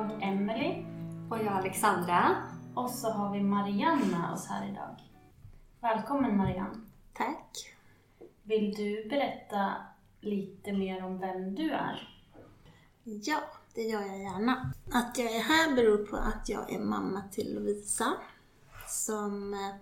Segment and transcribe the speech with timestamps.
[0.00, 0.84] jag, Emily
[1.30, 2.36] Och jag Alexandra.
[2.74, 4.96] och så har vi Marianne med oss här idag.
[5.80, 6.80] Välkommen Marianne.
[7.12, 7.74] Tack.
[8.42, 9.72] Vill du berätta
[10.20, 12.08] lite mer om vem du är?
[13.04, 13.38] Ja,
[13.74, 14.72] det gör jag gärna.
[14.92, 18.12] Att jag är här beror på att jag är mamma till Lovisa
[18.88, 19.74] som eh,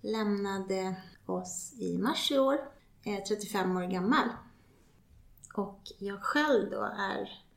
[0.00, 0.94] lämnade
[1.26, 2.58] oss i mars i år.
[3.04, 4.28] Är 35 år gammal.
[5.54, 7.47] Och jag själv då är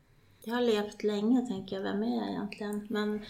[0.44, 2.88] jag har levt länge tänker jag, vem är jag egentligen?
[2.90, 3.22] Men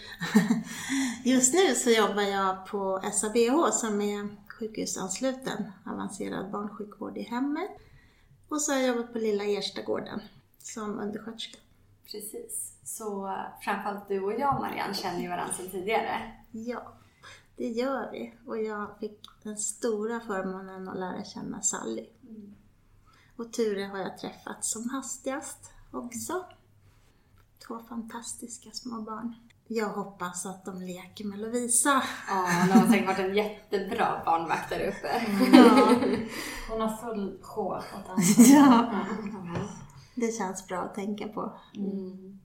[1.24, 7.70] just nu så jobbar jag på SABH som är sjukhusansluten, avancerad barnsjukvård i hemmet.
[8.48, 10.20] Och så har jag jobbat på Lilla Erstagården
[10.58, 11.58] som undersköterska.
[12.12, 12.72] Precis.
[12.84, 16.32] Så framförallt du och jag Marianne känner ju varandra sedan tidigare.
[16.50, 16.92] Ja,
[17.56, 18.34] det gör vi.
[18.46, 22.06] Och jag fick den stora förmånen att lära känna Sally.
[23.36, 26.44] Och Ture har jag träffat som hastigast också.
[27.66, 29.34] Två fantastiska små barn.
[29.68, 32.02] Jag hoppas att de leker med Lovisa.
[32.28, 35.26] Ja, hon har säkert varit en jättebra barnvakt där uppe.
[35.52, 35.94] Ja,
[36.70, 38.46] hon har full sjå åt ansvar.
[38.46, 38.94] Ja.
[40.14, 41.52] Det känns bra att tänka på.
[41.76, 42.40] Mm.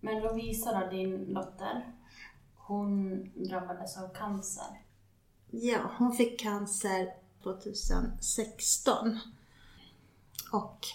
[0.00, 1.94] Men Lovisa då, din dotter,
[2.56, 4.82] hon drabbades av cancer.
[5.50, 7.08] Ja, hon fick cancer
[7.42, 9.18] 2016.
[10.52, 10.86] Och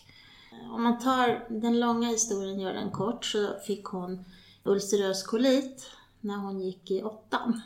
[0.61, 4.25] Eh, om man tar den långa historien, gör den kort, så fick hon
[4.63, 5.89] ulcerös kolit
[6.19, 7.61] när hon gick i åttan.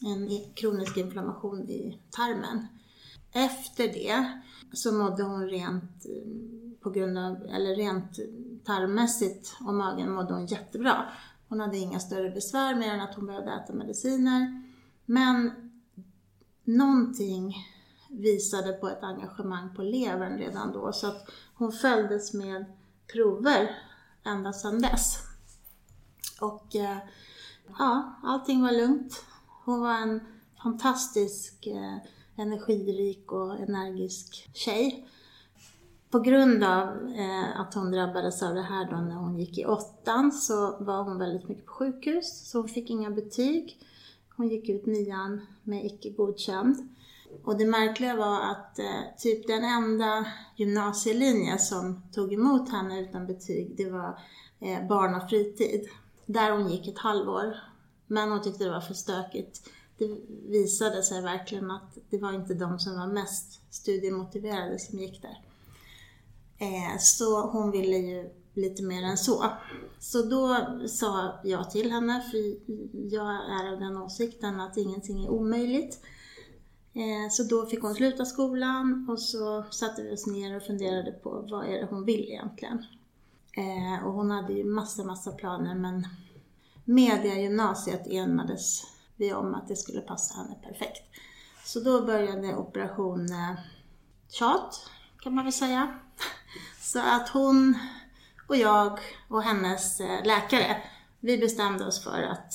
[0.00, 2.66] En kronisk inflammation i tarmen.
[3.32, 4.40] Efter det
[4.72, 8.18] så mådde hon rent eh, på grund av, eller rent
[8.64, 11.04] tarmmässigt och magen mådde hon jättebra.
[11.48, 14.62] Hon hade inga större besvär mer än att hon behövde äta mediciner.
[15.06, 15.50] Men
[16.64, 17.56] någonting
[18.12, 22.64] visade på ett engagemang på levern redan då så att hon följdes med
[23.12, 23.78] prover
[24.24, 25.18] ända sedan dess.
[26.40, 26.98] Och eh,
[27.78, 29.24] ja, allting var lugnt.
[29.64, 30.20] Hon var en
[30.62, 31.96] fantastisk, eh,
[32.36, 35.08] energirik och energisk tjej.
[36.10, 39.64] På grund av eh, att hon drabbades av det här då när hon gick i
[39.66, 43.78] åttan så var hon väldigt mycket på sjukhus, så hon fick inga betyg.
[44.36, 46.88] Hon gick ut nian med icke godkänd.
[47.44, 50.26] Och det märkliga var att eh, typ den enda
[50.56, 54.18] gymnasielinje som tog emot henne utan betyg, det var
[54.60, 55.88] eh, barn och fritid.
[56.26, 57.56] Där hon gick ett halvår.
[58.06, 59.70] Men hon tyckte det var för stökigt.
[59.98, 60.18] Det
[60.48, 65.44] visade sig verkligen att det var inte de som var mest studiemotiverade som gick där.
[66.58, 69.44] Eh, så hon ville ju lite mer än så.
[69.98, 72.38] Så då sa jag till henne, för
[73.14, 73.30] jag
[73.60, 76.00] är av den åsikten att ingenting är omöjligt.
[76.94, 81.12] Eh, så då fick hon sluta skolan och så satte vi oss ner och funderade
[81.12, 82.84] på vad är det hon vill egentligen.
[83.56, 86.06] Eh, och hon hade ju massa, massa planer men
[86.84, 88.82] mediagymnasiet enades
[89.16, 91.02] vi om att det skulle passa henne perfekt.
[91.64, 93.54] Så då började operation eh,
[94.28, 94.90] tjat,
[95.22, 95.98] kan man väl säga.
[96.80, 97.78] Så att hon
[98.46, 98.98] och jag
[99.28, 100.82] och hennes läkare,
[101.20, 102.54] vi bestämde oss för att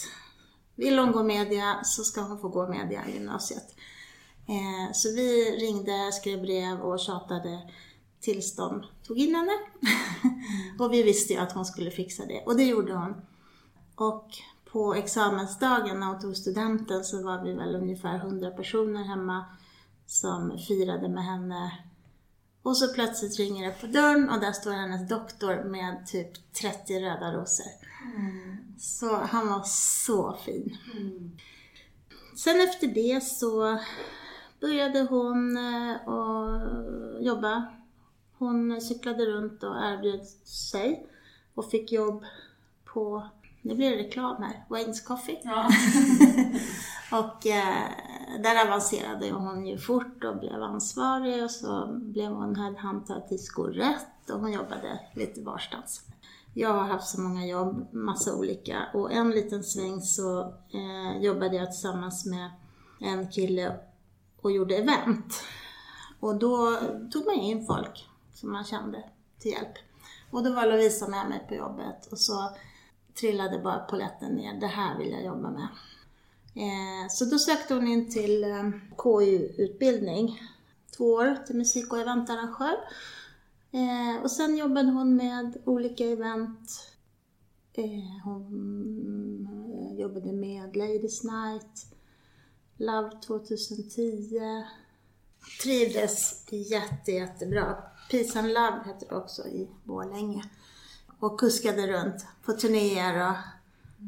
[0.75, 3.76] vill hon gå media så ska hon få gå media i gymnasiet.
[4.47, 7.61] Eh, Så vi ringde, skrev brev och tjatade
[8.19, 9.51] tills de tog in henne.
[10.79, 13.13] och vi visste ju att hon skulle fixa det och det gjorde hon.
[13.95, 14.27] Och
[14.71, 19.45] på examensdagen när hon tog studenten så var vi väl ungefär 100 personer hemma
[20.05, 21.71] som firade med henne.
[22.61, 27.00] Och så plötsligt ringer det på dörren och där står hennes doktor med typ 30
[27.00, 27.71] röda rosor.
[28.79, 30.77] Så han var så fin.
[32.35, 33.79] Sen efter det så
[34.59, 37.65] började hon eh, att jobba.
[38.38, 41.07] Hon cyklade runt och erbjöd sig
[41.54, 42.24] och fick jobb
[42.86, 43.27] på,
[43.62, 45.39] nu blir det reklam här, Wayne's Coffee.
[47.12, 47.89] och eh,
[48.44, 54.30] där avancerade hon ju fort och blev ansvarig och så blev hon headhuntad till Skorätt
[54.30, 56.01] och hon jobbade lite varstans.
[56.53, 58.77] Jag har haft så många jobb, massa olika.
[58.94, 60.42] Och en liten sväng så
[60.74, 62.50] eh, jobbade jag tillsammans med
[63.00, 63.75] en kille
[64.47, 65.44] och gjorde event.
[66.19, 66.79] Och då
[67.11, 69.03] tog man in folk som man kände
[69.39, 69.73] till hjälp.
[70.31, 72.49] Och då var Lovisa med mig på jobbet och så
[73.19, 74.59] trillade bara polletten ner.
[74.59, 75.67] Det här vill jag jobba med.
[76.55, 80.41] Eh, så då sökte hon in till eh, KU-utbildning.
[80.97, 82.75] Två år till musik och eventarrangör.
[83.71, 86.93] Eh, och sen jobbade hon med olika event.
[87.73, 91.96] Eh, hon eh, jobbade med Ladies Night,
[92.77, 94.65] Love 2010.
[95.63, 97.75] Trivdes jätte, jättebra.
[98.12, 100.44] Peace and Love hette det också i Borlänge.
[101.19, 103.35] Och kuskade runt på turnéer och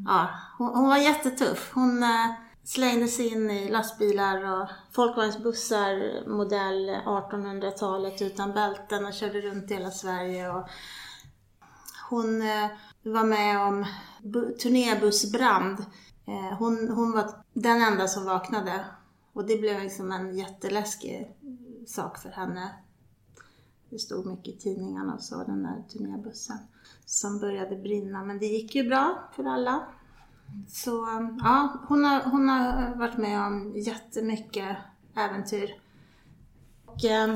[0.05, 1.71] ja, hon, hon var jättetuff.
[1.73, 2.31] Hon eh,
[2.63, 9.73] slängde sig in i lastbilar och folkvagnsbussar modell 1800-talet utan bälten och körde runt i
[9.73, 10.49] hela Sverige.
[10.49, 10.67] Och
[12.09, 12.67] hon eh,
[13.03, 13.85] var med om
[14.61, 15.85] turnébussbrand.
[16.29, 18.85] Eh, hon, hon var den enda som vaknade.
[19.33, 21.35] Och det blev liksom en jätteläskig
[21.87, 22.73] sak för henne.
[23.89, 26.57] Det stod mycket i tidningarna och så, den där turnébussen
[27.05, 28.23] som började brinna.
[28.23, 29.87] Men det gick ju bra för alla.
[30.67, 30.91] Så
[31.43, 34.77] ja, hon har, hon har varit med om jättemycket
[35.15, 35.81] äventyr.
[36.85, 37.35] Och eh,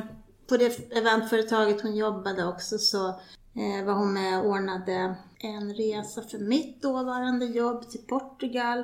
[0.50, 3.20] på det eventföretaget hon jobbade också så
[3.56, 8.80] eh, var hon med och ordnade en resa för mitt dåvarande jobb till Portugal.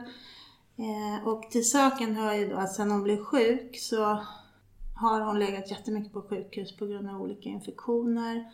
[0.76, 4.24] Eh, och till saken hör ju då att sen hon blev sjuk så
[4.96, 8.46] har hon legat jättemycket på sjukhus på grund av olika infektioner.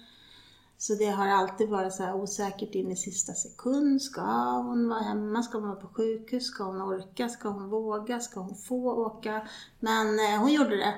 [0.77, 4.01] Så det har alltid varit så här osäkert in i sista sekund.
[4.01, 4.21] Ska
[4.51, 5.43] hon vara hemma?
[5.43, 6.45] Ska hon vara på sjukhus?
[6.45, 7.29] Ska hon orka?
[7.29, 8.19] Ska hon våga?
[8.19, 9.47] Ska hon få åka?
[9.79, 10.93] Men eh, hon gjorde det.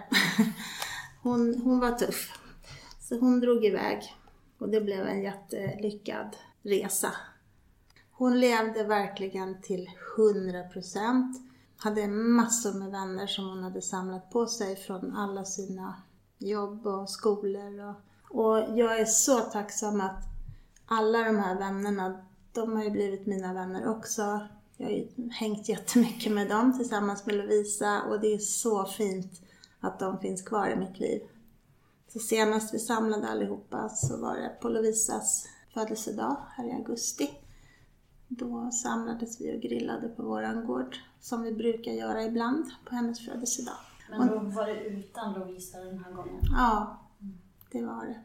[1.24, 2.40] hon, hon var tuff.
[3.00, 4.16] Så hon drog iväg.
[4.58, 7.12] Och det blev en jättelyckad resa.
[8.12, 11.34] Hon levde verkligen till 100%.
[11.78, 15.96] Hade massor med vänner som hon hade samlat på sig från alla sina
[16.38, 17.80] jobb och skolor.
[17.80, 17.96] Och,
[18.40, 20.24] och jag är så tacksam att
[20.86, 24.48] alla de här vännerna, de har ju blivit mina vänner också.
[24.78, 29.42] Jag har ju hängt jättemycket med dem tillsammans med Lovisa och det är så fint
[29.80, 31.22] att de finns kvar i mitt liv.
[32.18, 37.30] Så senast vi samlade allihopa så var det på Lovisas födelsedag här i augusti.
[38.28, 43.26] Då samlades vi och grillade på våran gård, som vi brukar göra ibland på hennes
[43.26, 43.76] födelsedag.
[44.10, 46.42] Men då var det utan Lovisa den här gången?
[46.52, 47.00] Ja,
[47.72, 48.24] det var det.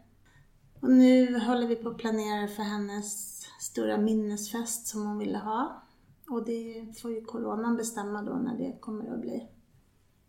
[0.80, 5.82] Och nu håller vi på att planera för hennes stora minnesfest som hon ville ha.
[6.28, 9.48] Och det får ju coronan bestämma då när det kommer att bli.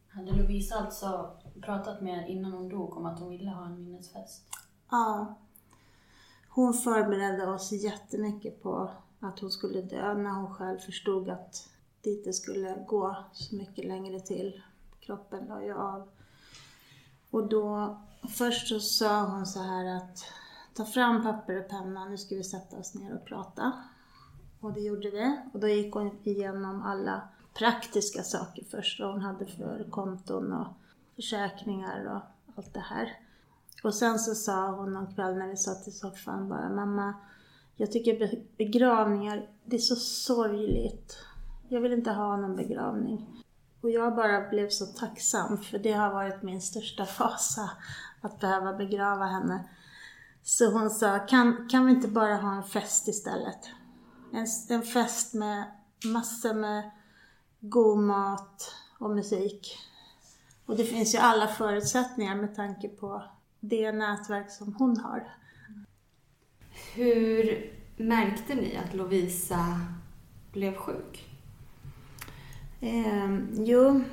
[0.07, 4.43] Hade Lovisa alltså pratat med innan hon dog om att hon ville ha en minnesfest?
[4.91, 5.35] Ja.
[6.49, 11.69] Hon förberedde oss jättemycket på att hon skulle dö när hon själv förstod att
[12.01, 14.61] det inte skulle gå så mycket längre till.
[14.99, 16.09] Kroppen la ju av.
[17.29, 17.97] Och då,
[18.29, 20.25] först så sa hon så här att
[20.73, 23.71] ta fram papper och penna, nu ska vi sätta oss ner och prata.
[24.59, 25.37] Och det gjorde vi.
[25.53, 27.21] Och då gick hon igenom alla
[27.53, 30.67] praktiska saker först, vad hon hade för konton och
[31.15, 32.21] försäkringar och
[32.57, 33.19] allt det här.
[33.83, 37.13] Och sen så sa hon någon kväll när vi satt i soffan bara, mamma,
[37.75, 41.17] jag tycker begravningar, det är så sorgligt.
[41.67, 43.43] Jag vill inte ha någon begravning.
[43.81, 47.69] Och jag bara blev så tacksam för det har varit min största fasa
[48.21, 49.69] att behöva begrava henne.
[50.43, 53.69] Så hon sa, kan, kan vi inte bara ha en fest istället?
[54.33, 55.63] En, en fest med
[56.05, 56.91] massor med
[57.59, 59.77] god mat och musik.
[60.65, 63.23] Och det finns ju alla förutsättningar med tanke på
[63.59, 65.27] det nätverk som hon har.
[66.95, 69.79] Hur märkte ni att Lovisa
[70.51, 71.29] blev sjuk?
[72.79, 74.03] Eh, jo,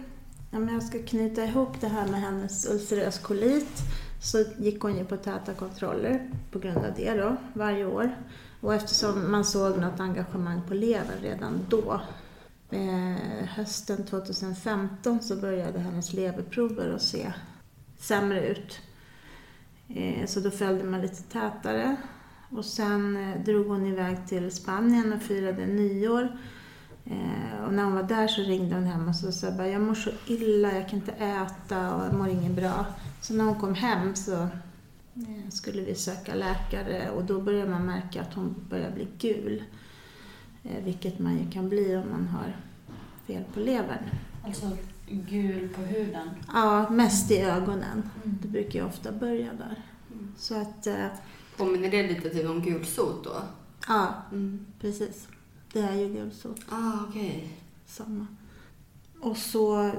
[0.53, 3.79] om jag ska knyta ihop det här med hennes ulcerös kolit
[4.23, 8.17] så gick hon ju på täta kontroller på grund av det då, varje år.
[8.61, 12.01] Och eftersom man såg något engagemang på levern redan då,
[12.71, 17.33] eh, hösten 2015 så började hennes leverprover att se
[17.99, 18.81] sämre ut.
[19.89, 21.97] Eh, så då följde man lite tätare.
[22.51, 26.39] Och sen eh, drog hon iväg till Spanien och firade nyår.
[27.05, 29.83] Eh, och när hon var där så ringde hon hem och så sa bara, jag
[29.83, 32.87] mår så illa, jag kan inte äta och jag mår inget bra.
[33.21, 34.43] Så när hon kom hem så
[35.15, 39.63] eh, skulle vi söka läkare och då började man märka att hon började bli gul.
[40.65, 42.57] Eh, vilket man ju kan bli om man har
[43.27, 44.05] fel på levern.
[44.45, 44.71] Alltså
[45.11, 46.29] gul på huden?
[46.53, 48.11] Ja, mest i ögonen.
[48.25, 48.39] Mm.
[48.43, 49.83] Det brukar ju ofta börja där.
[50.13, 50.33] Mm.
[50.37, 50.87] Så att...
[50.87, 51.07] Eh,
[51.57, 53.43] Påminner det lite typ om gulsot då?
[53.89, 54.67] Ja, mm.
[54.81, 55.29] precis.
[55.73, 56.61] Det är ju gulsot.
[56.69, 57.49] Ah, okay.
[57.87, 58.27] Samma.
[59.21, 59.91] Och så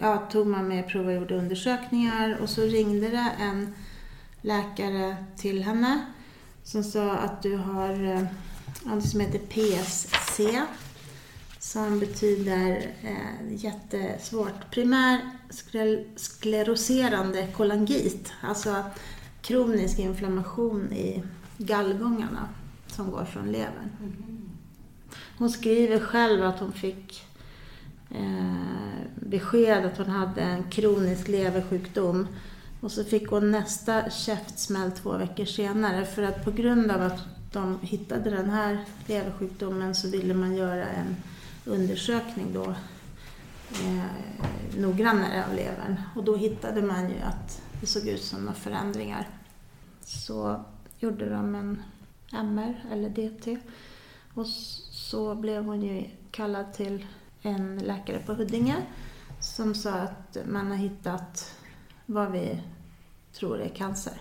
[0.00, 3.74] ja, tog man med prov och gjorde undersökningar och så ringde det en
[4.40, 6.06] läkare till henne
[6.62, 8.22] som sa att du har eh,
[8.84, 10.40] något som heter PSC
[11.58, 14.70] som betyder eh, jättesvårt.
[14.70, 15.20] Primär
[16.16, 18.82] skleroserande kolangit, alltså
[19.42, 21.22] kronisk inflammation i
[21.58, 22.48] gallgångarna
[22.86, 23.90] som går från levern.
[24.00, 24.48] Mm.
[25.38, 27.22] Hon skriver själv att hon fick
[28.10, 32.26] eh, besked att hon hade en kronisk leversjukdom.
[32.80, 37.35] Och så fick hon nästa käftsmäll två veckor senare för att på grund av att
[37.52, 41.16] de hittade den här leversjukdomen så ville man göra en
[41.64, 42.64] undersökning då
[43.72, 44.04] eh,
[44.76, 46.00] noggrannare av levern.
[46.16, 49.28] Och då hittade man ju att det såg ut som några förändringar.
[50.00, 50.64] Så
[50.98, 51.82] gjorde de en
[52.32, 53.58] MR eller DT.
[54.34, 54.46] Och
[54.90, 57.06] så blev hon ju kallad till
[57.42, 58.76] en läkare på Huddinge
[59.40, 61.54] som sa att man har hittat
[62.06, 62.62] vad vi
[63.32, 64.20] tror är cancer.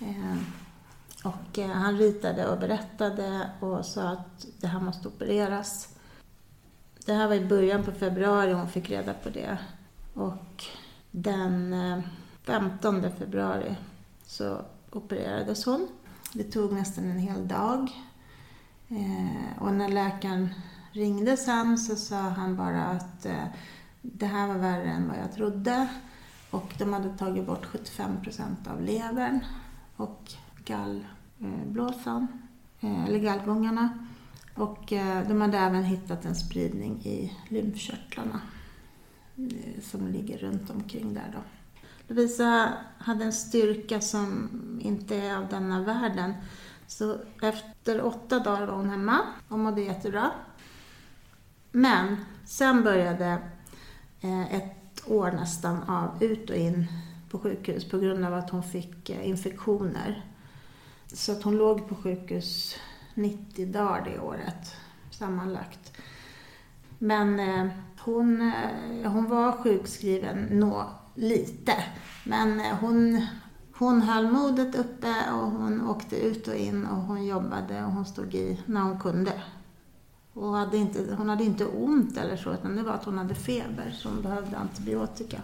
[0.00, 0.36] Eh,
[1.24, 5.88] och eh, han ritade och berättade och sa att det här måste opereras.
[7.06, 9.58] Det här var i början på februari hon fick reda på det.
[10.14, 10.64] Och
[11.10, 12.00] den eh,
[12.42, 13.76] 15 februari
[14.26, 14.60] så
[14.90, 15.88] opererades hon.
[16.32, 17.90] Det tog nästan en hel dag.
[18.88, 20.48] Eh, och när läkaren
[20.92, 23.44] ringde sen så sa han bara att eh,
[24.02, 25.88] det här var värre än vad jag trodde.
[26.50, 29.40] Och de hade tagit bort 75 procent av levern
[29.96, 30.32] och
[30.70, 32.26] gallblåsan,
[32.80, 34.06] eh, eh, eller gallgångarna.
[34.54, 38.40] Och eh, de hade även hittat en spridning i lymfkörtlarna
[39.82, 41.38] som ligger runt omkring där då.
[42.08, 44.48] Lovisa hade en styrka som
[44.82, 46.34] inte är av denna världen.
[46.86, 50.30] Så efter åtta dagar var hon hemma och mådde jättebra.
[51.72, 53.38] Men sen började
[54.50, 56.86] ett år nästan av ut och in
[57.30, 60.29] på sjukhus på grund av att hon fick infektioner.
[61.12, 62.76] Så att hon låg på sjukhus
[63.14, 64.76] 90 dagar det året
[65.10, 65.92] sammanlagt.
[66.98, 68.52] Men eh, hon,
[69.02, 71.72] eh, hon var sjukskriven nå, lite.
[72.24, 73.26] Men eh, hon,
[73.74, 78.04] hon höll modet uppe och hon åkte ut och in och hon jobbade och hon
[78.04, 79.42] stod i när hon kunde.
[80.32, 83.34] Och hade inte, hon hade inte ont eller så, utan det var att hon hade
[83.34, 85.42] feber så hon behövde antibiotika.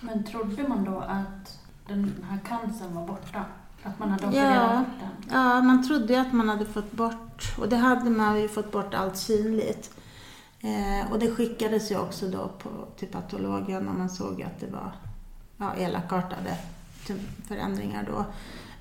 [0.00, 3.44] Men trodde man då att den här cancern var borta?
[3.84, 5.40] Att man hade opererat ja, bort den?
[5.40, 8.94] Ja, man trodde att man hade fått bort, och det hade man ju fått bort
[8.94, 9.90] allt synligt.
[10.60, 14.70] Eh, och det skickades ju också då på, till patologen och man såg att det
[14.70, 14.92] var
[15.56, 16.56] ja, elakartade
[17.48, 18.24] förändringar då.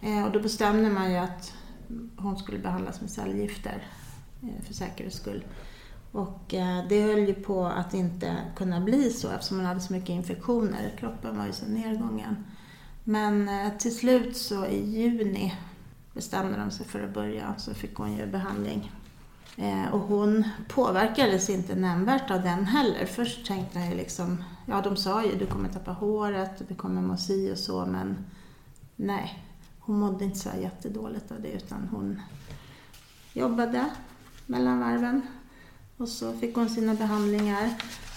[0.08, 1.54] Eh, och då bestämde man ju att
[2.18, 3.84] hon skulle behandlas med cellgifter
[4.44, 5.44] Eh, för säkerhets skull.
[6.12, 9.94] Och eh, det höll ju på att inte kunna bli så eftersom hon hade så
[9.94, 10.92] mycket infektioner.
[11.00, 12.46] Kroppen var ju så nedgången.
[13.04, 15.56] Men eh, till slut så i juni
[16.14, 18.92] bestämde de sig för att börja, så fick hon ju behandling.
[19.58, 23.06] Eh, och hon påverkades inte nämnvärt av den heller.
[23.06, 27.18] Först tänkte jag liksom, ja de sa ju du kommer tappa håret, du kommer må
[27.18, 28.26] si och så, men
[28.96, 29.40] nej.
[29.80, 32.22] Hon mådde inte så jättedåligt av det utan hon
[33.34, 33.86] jobbade
[34.46, 35.22] mellan varven.
[35.98, 37.70] Och så fick hon sina behandlingar.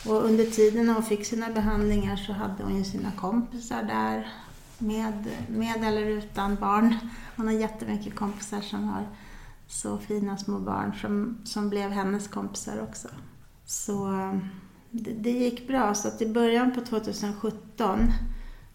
[0.06, 4.32] Och under tiden när hon fick sina behandlingar så hade hon ju sina kompisar där
[4.78, 6.96] med, med eller utan barn.
[7.36, 9.08] Hon har jättemycket kompisar som har
[9.66, 13.08] så fina små barn som, som blev hennes kompisar också.
[13.64, 14.08] Så
[14.90, 15.94] det, det gick bra.
[15.94, 18.12] Så att i början på 2017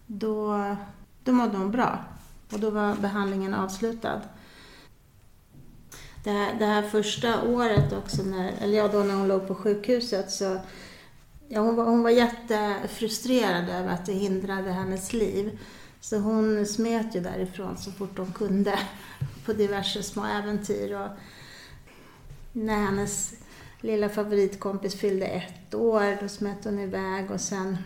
[0.06, 0.76] då,
[1.24, 2.04] då mådde hon bra.
[2.52, 4.20] Och då var behandlingen avslutad.
[6.24, 9.54] Det här, det här första året också, när, eller ja, då när hon låg på
[9.54, 10.58] sjukhuset, så
[11.48, 15.58] ja, hon, var, hon var jättefrustrerad över att det hindrade hennes liv.
[16.02, 18.78] Så hon smet ju därifrån så fort hon kunde
[19.44, 20.94] på diverse små äventyr.
[20.94, 21.08] Och
[22.52, 23.34] när hennes
[23.80, 27.78] lilla favoritkompis fyllde ett år, då smet hon iväg och sen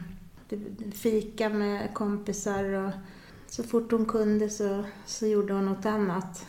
[0.94, 2.90] fika med kompisar och
[3.46, 6.46] så fort hon kunde så, så gjorde hon något annat.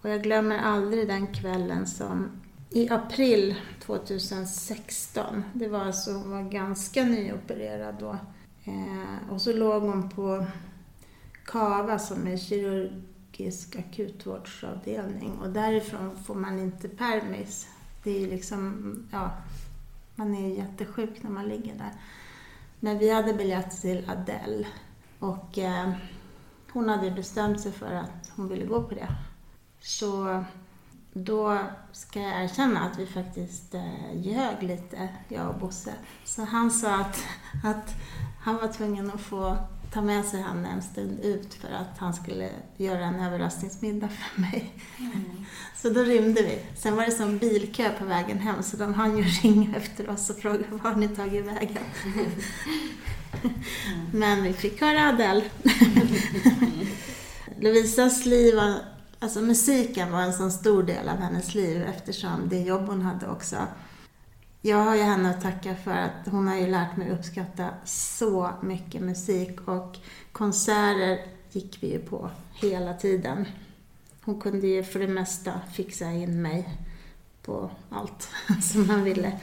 [0.00, 2.30] Och jag glömmer aldrig den kvällen som
[2.70, 8.16] i april 2016, det var alltså, hon var ganska nyopererad då.
[8.64, 10.46] Eh, och så låg hon på
[11.44, 17.68] KAVA som är kirurgisk akutvårdsavdelning och därifrån får man inte permis.
[18.02, 19.30] Det är liksom, ja,
[20.14, 21.92] man är jättesjuk när man ligger där.
[22.80, 24.66] Men vi hade biljett till Adele
[25.18, 25.92] och eh,
[26.72, 29.08] hon hade bestämt sig för att hon ville gå på det.
[29.80, 30.44] Så
[31.12, 31.58] då
[31.92, 35.92] ska jag erkänna att vi faktiskt eh, ljög lite, jag och Bosse.
[36.24, 37.24] Så han sa att,
[37.64, 37.94] att
[38.40, 39.56] han var tvungen att få
[39.92, 44.40] ta med sig henne en stund ut för att han skulle göra en överraskningsmiddag för
[44.40, 44.74] mig.
[44.98, 45.44] Mm.
[45.76, 46.58] Så då rymde vi.
[46.76, 50.30] Sen var det som bilkö på vägen hem så de hann ju ringa efter oss
[50.30, 51.82] och fråga var ni tagit vägen.
[52.04, 52.30] Mm.
[54.12, 55.44] Men vi fick höra Adele.
[57.60, 58.74] Lovisas liv var,
[59.18, 63.28] alltså musiken var en så stor del av hennes liv eftersom det jobb hon hade
[63.28, 63.56] också
[64.64, 68.50] jag har ju henne att tacka för att hon har ju lärt mig uppskatta så
[68.62, 69.96] mycket musik och
[70.32, 73.46] konserter gick vi ju på hela tiden.
[74.24, 76.78] Hon kunde ju för det mesta fixa in mig
[77.42, 78.28] på allt
[78.62, 79.40] som man ville.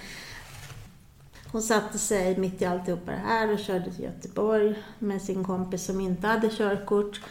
[1.51, 5.85] Hon satte sig mitt i alltihopa det här och körde till Göteborg med sin kompis
[5.85, 7.21] som inte hade körkort.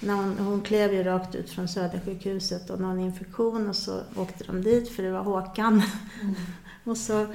[0.00, 4.44] När hon, hon klev ju rakt ut från Södersjukhuset och någon infektion och så åkte
[4.44, 5.82] de dit för det var Håkan.
[6.22, 6.34] Mm.
[6.88, 7.26] Och så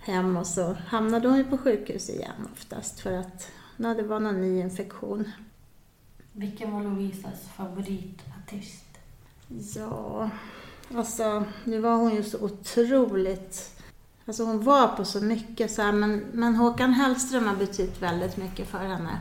[0.00, 4.20] hem och så hamnade hon ju på sjukhus igen oftast för att ja, det var
[4.20, 5.32] någon ny infektion.
[6.32, 8.84] Vilken var Lovisas favoritartist?
[9.76, 10.30] Ja,
[10.94, 13.76] alltså nu var hon ju så otroligt...
[14.26, 18.36] Alltså hon var på så mycket så här, men, men Håkan Hellström har betytt väldigt
[18.36, 19.20] mycket för henne.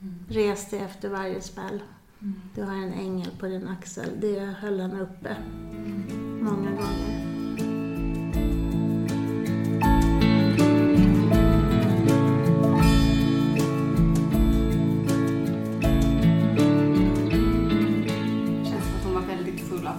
[0.00, 0.24] Mm.
[0.28, 1.82] Reste efter varje spel.
[2.20, 2.40] Mm.
[2.54, 4.10] Du har en ängel på din axel.
[4.20, 5.28] Det höll henne uppe.
[5.28, 6.38] Mm.
[6.42, 7.29] Många gånger.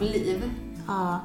[0.02, 0.52] Liv.
[0.88, 1.20] Ja,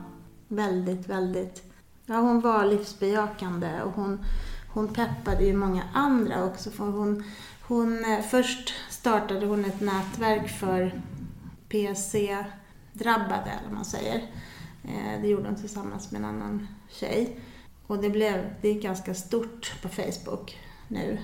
[0.49, 1.62] väldigt, väldigt.
[2.07, 4.25] Ja, hon var livsbejakande och hon,
[4.73, 6.71] hon peppade ju många andra också.
[6.71, 7.25] För hon,
[7.62, 11.03] hon, eh, först startade hon ett nätverk för
[11.69, 14.17] PC-drabbade, eller man säger.
[14.85, 17.41] Eh, det gjorde hon tillsammans med en annan tjej.
[17.87, 20.59] Och det blev, det är ganska stort på Facebook
[20.89, 21.19] nu.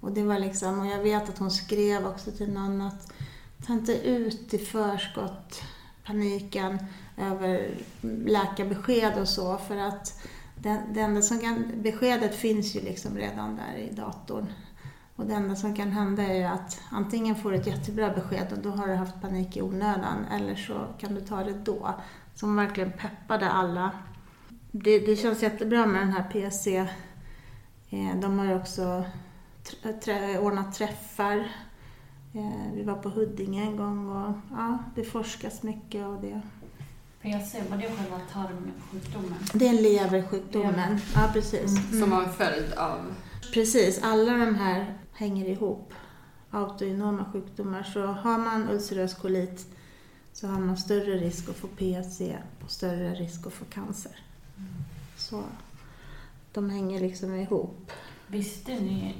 [0.00, 3.12] Och det var liksom, och jag vet att hon skrev också till någon att
[3.66, 5.62] ta inte ut i förskott
[6.04, 6.78] paniken
[7.16, 7.70] över
[8.26, 10.22] läkarbesked och så för att
[10.56, 14.46] det, det enda som kan, beskedet finns ju liksom redan där i datorn.
[15.16, 18.52] Och det enda som kan hända är ju att antingen får du ett jättebra besked
[18.52, 21.94] och då har du haft panik i onödan eller så kan du ta det då.
[22.34, 23.90] Som verkligen peppade alla.
[24.70, 26.76] Det, det känns jättebra med den här PC.
[27.90, 29.04] Eh, de har ju också
[30.40, 31.48] ordnat träffar
[32.74, 36.40] vi var på Huddinge en gång och ja, det forskas mycket och det.
[37.22, 39.38] PC, var det själva tarmsjukdomen?
[39.54, 41.78] Det är leversjukdomen, ja precis.
[41.78, 42.00] Mm.
[42.00, 43.14] Som var en följd av?
[43.52, 45.94] Precis, alla de här hänger ihop.
[46.50, 47.82] Autoimmuna sjukdomar.
[47.82, 49.66] Så har man ulcerös kolit
[50.32, 54.12] så har man större risk att få PC och större risk att få cancer.
[54.56, 54.72] Mm.
[55.16, 55.42] Så
[56.52, 57.92] de hänger liksom ihop.
[58.26, 59.14] Visste ni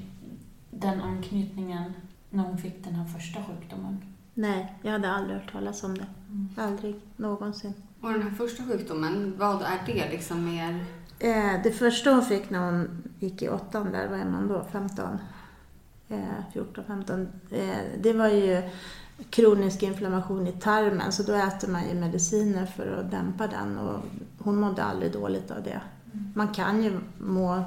[0.70, 1.92] den anknytningen
[2.33, 4.05] när hon fick den här första sjukdomen?
[4.35, 6.07] Nej, jag hade aldrig hört talas om det.
[6.29, 6.49] Mm.
[6.57, 7.75] Aldrig någonsin.
[8.01, 10.85] Och den här första sjukdomen, vad är det liksom mer?
[11.18, 14.64] Eh, det första hon fick när hon gick i åttan där, vad är man då,
[14.73, 15.18] 15?
[16.09, 16.18] Eh,
[16.53, 17.29] 14, 15.
[17.51, 18.62] Eh, det var ju
[19.31, 24.01] kronisk inflammation i tarmen så då äter man ju mediciner för att dämpa den och
[24.38, 25.81] hon mådde aldrig dåligt av det.
[26.12, 26.33] Mm.
[26.35, 27.64] Man kan ju må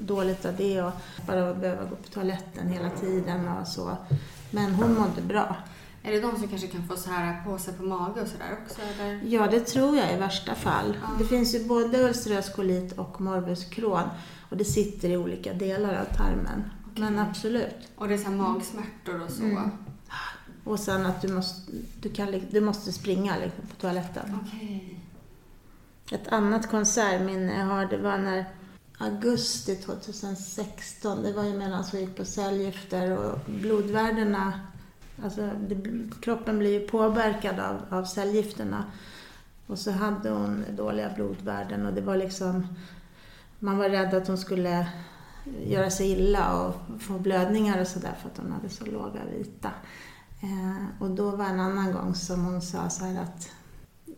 [0.00, 0.92] dåligt av det och
[1.26, 3.96] bara behöva gå på toaletten hela tiden och så.
[4.50, 5.56] Men hon mådde bra.
[6.02, 8.80] Är det de som kanske kan få så här påse på mage och sådär också?
[8.82, 9.20] Eller?
[9.24, 10.96] Ja, det tror jag i värsta fall.
[11.02, 11.08] Ja.
[11.18, 14.08] Det finns ju både ulcerös kolit och morbus Crohn
[14.50, 16.70] och det sitter i olika delar av tarmen.
[16.96, 17.88] Men absolut.
[17.96, 19.42] Och det är så här magsmärtor och så?
[19.42, 19.70] Mm.
[20.64, 24.38] Och sen att du måste, du kan, du måste springa liksom, på toaletten.
[24.42, 25.00] Okej.
[26.10, 28.44] Ett annat konsertminne jag har, det var när
[29.00, 34.60] augusti 2016, det var ju medan hon gick på cellgifter och blodvärdena,
[35.22, 38.84] alltså det, kroppen blir ju påverkad av, av cellgifterna.
[39.66, 42.66] Och så hade hon dåliga blodvärden och det var liksom,
[43.58, 44.88] man var rädd att hon skulle
[45.64, 49.70] göra sig illa och få blödningar och sådär för att hon hade så låga vita.
[50.42, 53.50] Eh, och då var en annan gång som hon sa så här att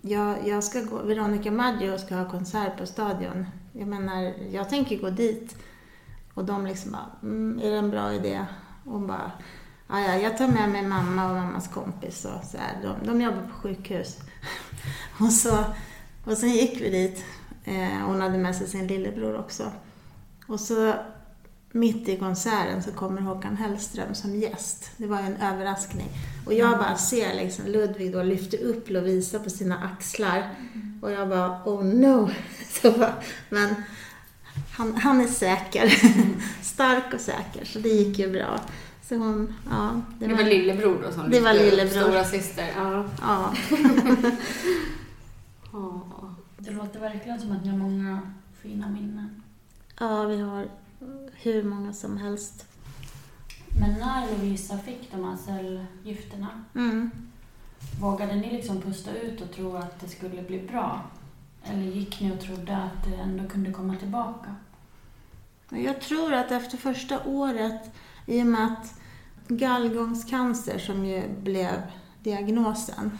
[0.01, 3.47] jag, jag ska gå, Veronica Maggio ska ha konsert på Stadion.
[3.73, 5.57] Jag menar, jag tänker gå dit.
[6.35, 8.47] Och de liksom bara, mm, är det en bra idé?
[8.85, 9.33] Och hon bara,
[9.89, 12.83] ja, ja, jag tar med mig mamma och mammas kompis och så här.
[12.83, 14.19] De, de jobbar på sjukhus.
[15.21, 15.65] och, så,
[16.25, 17.25] och sen gick vi dit.
[17.65, 19.73] Eh, hon hade med sig sin lillebror också.
[20.47, 20.95] Och så
[21.73, 24.91] mitt i konserten så kommer Håkan Hellström som gäst.
[24.97, 26.09] Det var ju en överraskning.
[26.47, 30.51] Och jag bara ser liksom Ludvig då lyfter upp Lovisa på sina axlar.
[31.03, 32.31] Och jag bara, oh no.
[32.83, 33.15] Så bara,
[33.49, 33.75] men
[34.73, 35.93] han, han är säker.
[36.63, 38.61] Stark och säker, så det gick ju bra.
[39.03, 40.01] Så hon, ja.
[40.19, 42.03] Det var lillebror då som Det var lillebror.
[42.03, 42.73] Stora syster.
[42.77, 43.05] Ja.
[43.21, 43.55] Ja.
[45.73, 46.35] Ja.
[46.59, 48.21] Det låter verkligen som att ni har många
[48.63, 49.43] fina minnen.
[50.01, 50.67] ja, vi har
[51.43, 52.67] hur många som helst.
[53.81, 57.11] Men när Lovisa fick de här cellgifterna, Mm.
[58.01, 61.01] vågade ni liksom pusta ut och tro att det skulle bli bra?
[61.65, 64.55] Eller gick ni och trodde att det ändå kunde komma tillbaka?
[65.69, 67.91] Jag tror att efter första året,
[68.27, 68.95] i och med att
[69.49, 71.83] gallgångscancer, som ju blev
[72.23, 73.19] diagnosen,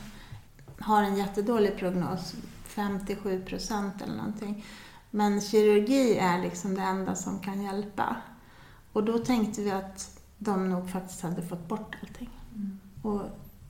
[0.81, 4.65] har en jättedålig prognos, 57 procent eller någonting.
[5.15, 8.17] Men kirurgi är liksom det enda som kan hjälpa.
[8.93, 12.31] Och då tänkte vi att de nog faktiskt hade fått bort allting.
[13.03, 13.21] Och,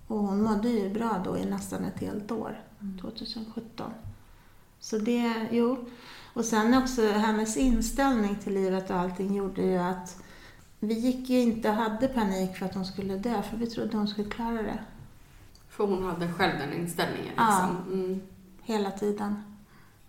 [0.07, 2.61] och hon mådde ju bra då i nästan ett helt år,
[3.01, 3.91] 2017.
[4.81, 5.85] Så det, jo.
[6.35, 10.23] Och sen också hennes inställning till livet och allting gjorde ju att
[10.81, 13.97] vi gick ju inte och hade panik för att hon skulle dö, för vi trodde
[13.97, 14.79] hon skulle klara det.
[15.69, 17.47] För hon hade själv den inställningen Ja.
[17.47, 17.93] liksom.
[17.93, 18.21] Mm.
[18.63, 19.43] Hela tiden.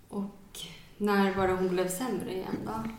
[0.09, 0.23] Och
[0.97, 2.89] när var det hon blev sämre igen då?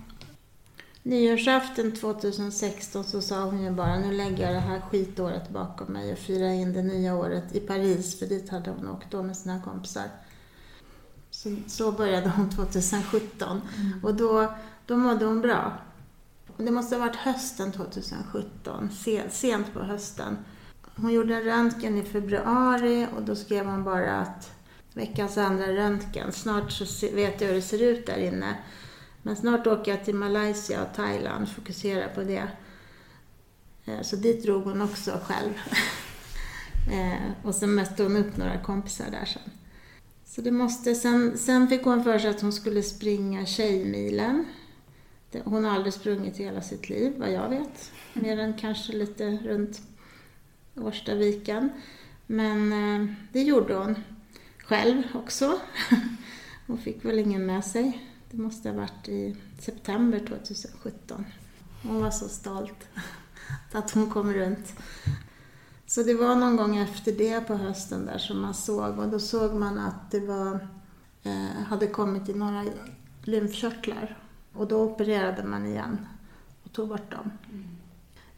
[1.03, 6.13] Nyårsafton 2016 så sa hon ju bara nu lägger jag det här skitåret bakom mig
[6.13, 9.37] och firar in det nya året i Paris, för dit hade hon åkt då med
[9.37, 10.09] sina kompisar.
[11.31, 13.61] Så, så började hon 2017
[14.03, 14.55] och då,
[14.87, 15.73] då mådde hon bra.
[16.57, 20.37] Det måste ha varit hösten 2017, se- sent på hösten.
[20.97, 24.54] Hon gjorde en röntgen i februari och då skrev hon bara att
[24.95, 28.57] veckans andra röntgen, snart så vet jag hur det ser ut där inne.
[29.23, 32.49] Men snart åker jag till Malaysia och Thailand, fokusera på det.
[33.85, 35.53] Eh, så dit drog hon också själv.
[36.93, 39.43] Eh, och sen mötte hon upp några kompisar där sen.
[40.25, 44.47] Så det måste, sen, sen fick hon för sig att hon skulle springa Tjejmilen.
[45.45, 47.93] Hon har aldrig sprungit i hela sitt liv, vad jag vet.
[48.13, 49.81] Mer än kanske lite runt
[50.75, 51.71] Årstaviken.
[52.27, 53.97] Men eh, det gjorde hon
[54.67, 55.61] själv också.
[56.67, 58.11] Hon fick väl ingen med sig.
[58.31, 61.25] Det måste ha varit i september 2017.
[61.83, 62.89] Hon var så stolt
[63.73, 64.75] att hon kom runt.
[65.87, 69.19] Så det var någon gång efter det på hösten där som man såg och då
[69.19, 70.69] såg man att det var,
[71.23, 72.65] eh, hade kommit i några
[73.23, 74.19] lymfkörtlar.
[74.53, 76.07] Och då opererade man igen
[76.65, 77.31] och tog bort dem.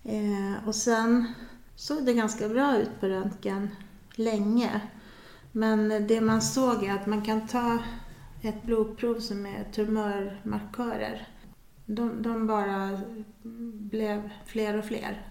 [0.05, 1.35] Eh, och sen
[1.77, 3.69] såg det ganska bra ut på röntgen
[4.15, 4.81] länge.
[5.57, 7.79] Men det man såg är att man kan ta
[8.43, 11.29] ett blodprov som är tumörmarkörer.
[11.87, 13.01] De, de bara
[13.73, 15.31] blev fler och fler.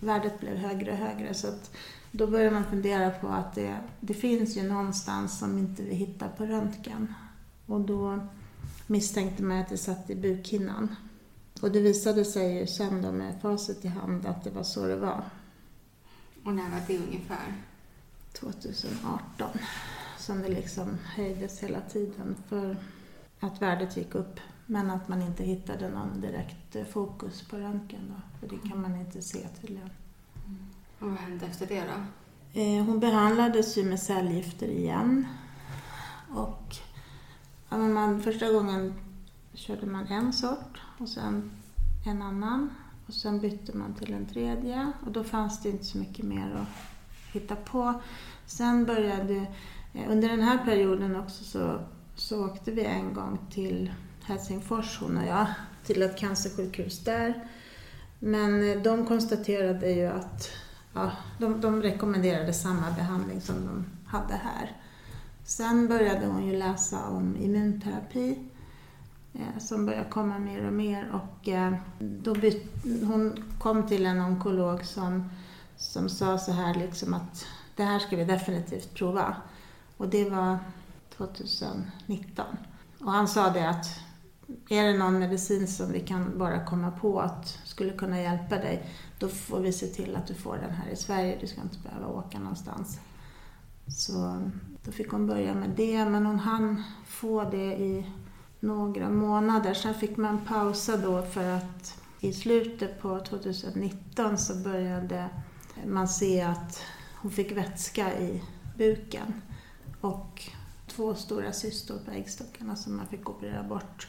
[0.00, 1.34] Värdet blev högre och högre.
[1.34, 1.76] Så att
[2.12, 6.28] då börjar man fundera på att det, det finns ju någonstans som inte vi hittar
[6.28, 7.14] på röntgen.
[7.66, 8.18] Och då
[8.86, 10.96] misstänkte man att det satt i bukhinnan.
[11.62, 14.86] Och det visade sig ju sen då med facit i hand att det var så
[14.86, 15.24] det var.
[16.44, 17.69] Och när var det ungefär?
[18.32, 19.48] 2018
[20.18, 22.76] som det liksom höjdes hela tiden för
[23.40, 24.40] att värdet gick upp.
[24.66, 28.82] Men att man inte hittade någon direkt eh, fokus på röntgen då, för det kan
[28.82, 29.90] man inte se tydligen.
[30.98, 32.02] Och vad hände efter det då?
[32.60, 35.26] Eh, Hon behandlades ju med cellgifter igen.
[36.34, 36.76] Och
[37.68, 38.94] ja, man, första gången
[39.54, 41.50] körde man en sort och sen
[42.06, 42.70] en annan.
[43.06, 44.92] Och sen bytte man till en tredje.
[45.06, 46.89] Och då fanns det inte så mycket mer att
[47.32, 48.00] hitta på.
[48.46, 49.46] Sen började,
[49.94, 51.80] eh, under den här perioden också så,
[52.14, 55.46] så åkte vi en gång till Helsingfors hon och jag,
[55.84, 57.48] till ett cancersjukhus där.
[58.18, 60.50] Men eh, de konstaterade ju att
[60.94, 64.76] ja, de, de rekommenderade samma behandling som de hade här.
[65.44, 68.38] Sen började hon ju läsa om immunterapi
[69.32, 71.48] eh, som började komma mer och mer och
[71.98, 72.72] då byt,
[73.04, 75.30] hon kom till en onkolog som,
[75.80, 79.36] som sa så här liksom att det här ska vi definitivt prova.
[79.96, 80.58] Och det var
[81.16, 82.44] 2019.
[83.00, 83.86] Och han sa det att
[84.68, 88.86] är det någon medicin som vi kan bara komma på att skulle kunna hjälpa dig,
[89.18, 91.38] då får vi se till att du får den här i Sverige.
[91.40, 93.00] Du ska inte behöva åka någonstans.
[93.88, 94.42] Så
[94.84, 98.06] då fick hon börja med det, men hon hann få det i
[98.60, 99.74] några månader.
[99.74, 105.28] Sen fick man pausa då för att i slutet på 2019 så började
[105.86, 106.82] man ser att
[107.16, 108.42] hon fick vätska i
[108.76, 109.42] buken
[110.00, 110.50] och
[110.86, 114.08] två stora cystor på äggstockarna som man fick operera bort.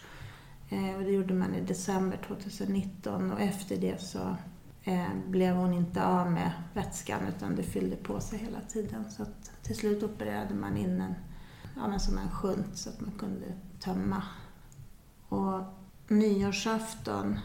[0.69, 4.35] Eh, och det gjorde man i december 2019 och efter det så
[4.83, 9.11] eh, blev hon inte av med vätskan utan det fyllde på sig hela tiden.
[9.11, 11.13] Så att till slut opererade man in en,
[11.75, 13.45] ja, men som en shunt så att man kunde
[13.79, 14.23] tömma.
[15.29, 15.61] Och
[16.07, 17.39] nyårsafton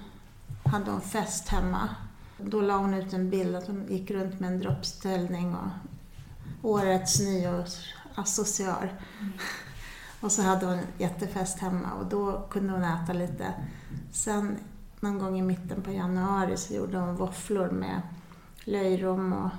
[0.65, 1.89] hade hon fest hemma.
[2.39, 5.71] Då la hon ut en bild att hon gick runt med en droppställning och
[6.63, 9.01] årets nyårsassociar.
[9.21, 9.33] Mm.
[10.21, 13.55] Och så hade hon jättefest hemma och då kunde hon äta lite.
[14.13, 14.59] Sen
[15.01, 18.03] någon gång i mitten på januari så gjorde hon våfflor med
[18.65, 19.51] löjrom och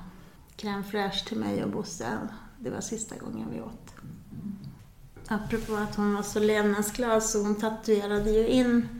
[0.58, 2.18] crème fraîche till mig och Bosse.
[2.60, 3.94] Det var sista gången vi åt.
[5.28, 8.97] Apropå att hon var så levnadsglad så hon tatuerade ju in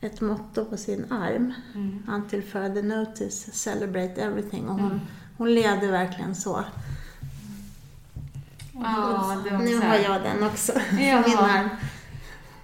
[0.00, 1.54] ett motto på sin arm.
[1.74, 2.02] Mm.
[2.08, 4.68] Until further notice, celebrate everything.
[4.68, 5.00] Och hon, mm.
[5.36, 6.64] hon levde verkligen så.
[8.72, 11.22] Ja, nu har jag den också ja.
[11.22, 11.68] på min arm.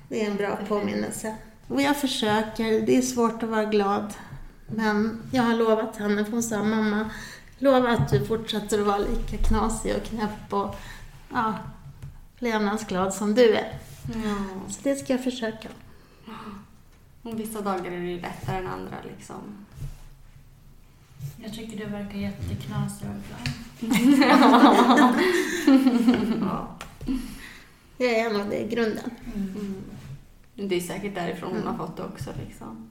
[0.08, 1.36] Det är en bra påminnelse.
[1.68, 4.14] Och jag försöker, det är svårt att vara glad.
[4.66, 7.10] Men jag har lovat henne, för hon sa mamma,
[7.58, 10.76] lova att du fortsätter att vara lika knasig och knäpp och
[11.32, 11.54] ja,
[12.38, 13.78] levnadsglad som du är.
[14.14, 14.70] Ja.
[14.70, 15.68] Så det ska jag försöka.
[17.22, 19.66] Och vissa dagar är det lättare än andra liksom.
[21.36, 23.48] Jag tycker du verkar jätteknasig och glad.
[26.40, 26.76] ja.
[27.96, 29.10] Jag är nog det i grunden.
[29.34, 29.82] Mm.
[30.54, 32.32] Det är säkert därifrån hon har fått det också.
[32.46, 32.90] Liksom.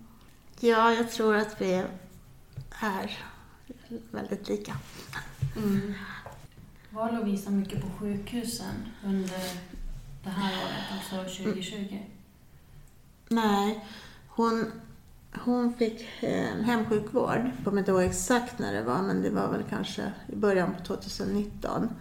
[0.60, 1.88] Ja, jag tror att vi är
[4.12, 4.76] väldigt lika.
[5.58, 5.94] Mm.
[6.90, 9.40] Var Lovisa mycket på sjukhusen under
[10.24, 11.76] det här året, alltså 2020?
[11.78, 12.04] Mm.
[13.30, 13.86] Nej,
[14.36, 14.72] hon,
[15.46, 17.38] hon fick eh, hemsjukvård.
[17.56, 20.74] Jag kommer inte ihåg exakt när det var, men det var väl kanske i början
[20.74, 21.72] på 2019.
[21.82, 21.92] Mm.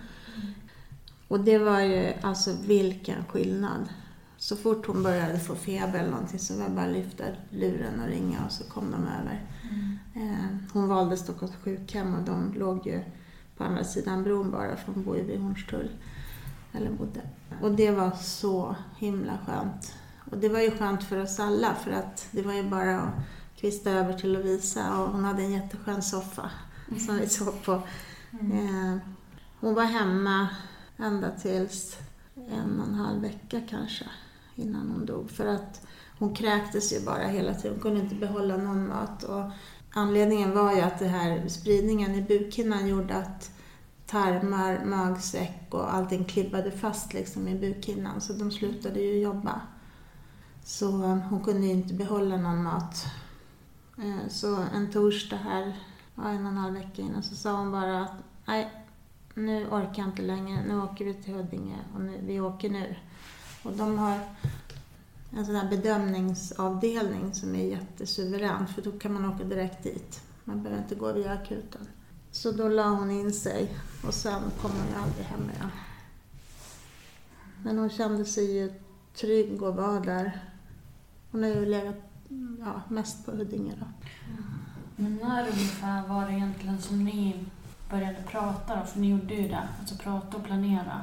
[1.29, 3.89] Och det var ju, alltså vilken skillnad.
[4.37, 8.01] Så fort hon började få feber eller någonting så var det bara att lyfta luren
[8.01, 9.45] och ringa och så kom de över.
[9.71, 9.99] Mm.
[10.15, 13.01] Eh, hon valde Stockholms sjukhem och de låg ju
[13.57, 15.91] på andra sidan bron bara, för hon bor ju vid Hornstull.
[16.73, 17.21] Eller bodde.
[17.63, 19.95] Och det var så himla skönt.
[20.31, 23.15] Och det var ju skönt för oss alla för att det var ju bara att
[23.57, 26.51] kvista över till Lovisa och hon hade en jätteskön soffa
[26.89, 27.01] mm.
[27.01, 27.83] som vi sov på.
[28.41, 28.53] Mm.
[28.53, 28.99] Eh,
[29.61, 30.49] hon var hemma
[30.99, 31.99] ända tills
[32.35, 34.05] en och en halv vecka kanske
[34.55, 35.31] innan hon dog.
[35.31, 35.87] För att
[36.19, 37.73] hon kräktes ju bara hela tiden.
[37.73, 39.23] Hon kunde inte behålla någon mat.
[39.23, 39.51] Och
[39.91, 43.51] anledningen var ju att det här spridningen i bukhinnan gjorde att
[44.07, 48.21] tarmar, magsäck och allting klibbade fast liksom i bukhinnan.
[48.21, 49.61] Så de slutade ju jobba.
[50.65, 50.91] Så
[51.31, 53.07] hon kunde ju inte behålla någon mat.
[53.99, 55.63] Eh, så en torsdag här,
[56.17, 58.13] en och en halv vecka innan, så sa hon bara att
[58.45, 58.71] nej,
[59.35, 60.65] nu orkar jag inte längre.
[60.69, 62.97] Nu åker vi till Huddinge och nu, vi åker nu.
[63.63, 64.19] Och de har
[65.31, 70.23] en sån här bedömningsavdelning som är jättesuverän för då kan man åka direkt dit.
[70.45, 71.89] Man behöver inte gå via akuten.
[72.31, 75.71] Så då la hon in sig och sen kom hon ju aldrig hem igen.
[77.65, 78.73] Men hon kände sig ju
[79.15, 80.50] trygg och var där.
[81.31, 81.97] Hon har ju legat
[82.61, 83.87] ja, mest på Huddinge då.
[84.97, 87.45] Men när ungefär var det egentligen som ni
[87.91, 88.85] började prata då?
[88.85, 91.01] För ni gjorde ju det, alltså prata och planera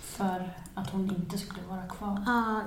[0.00, 2.22] för att hon inte skulle vara kvar?
[2.26, 2.62] Ja,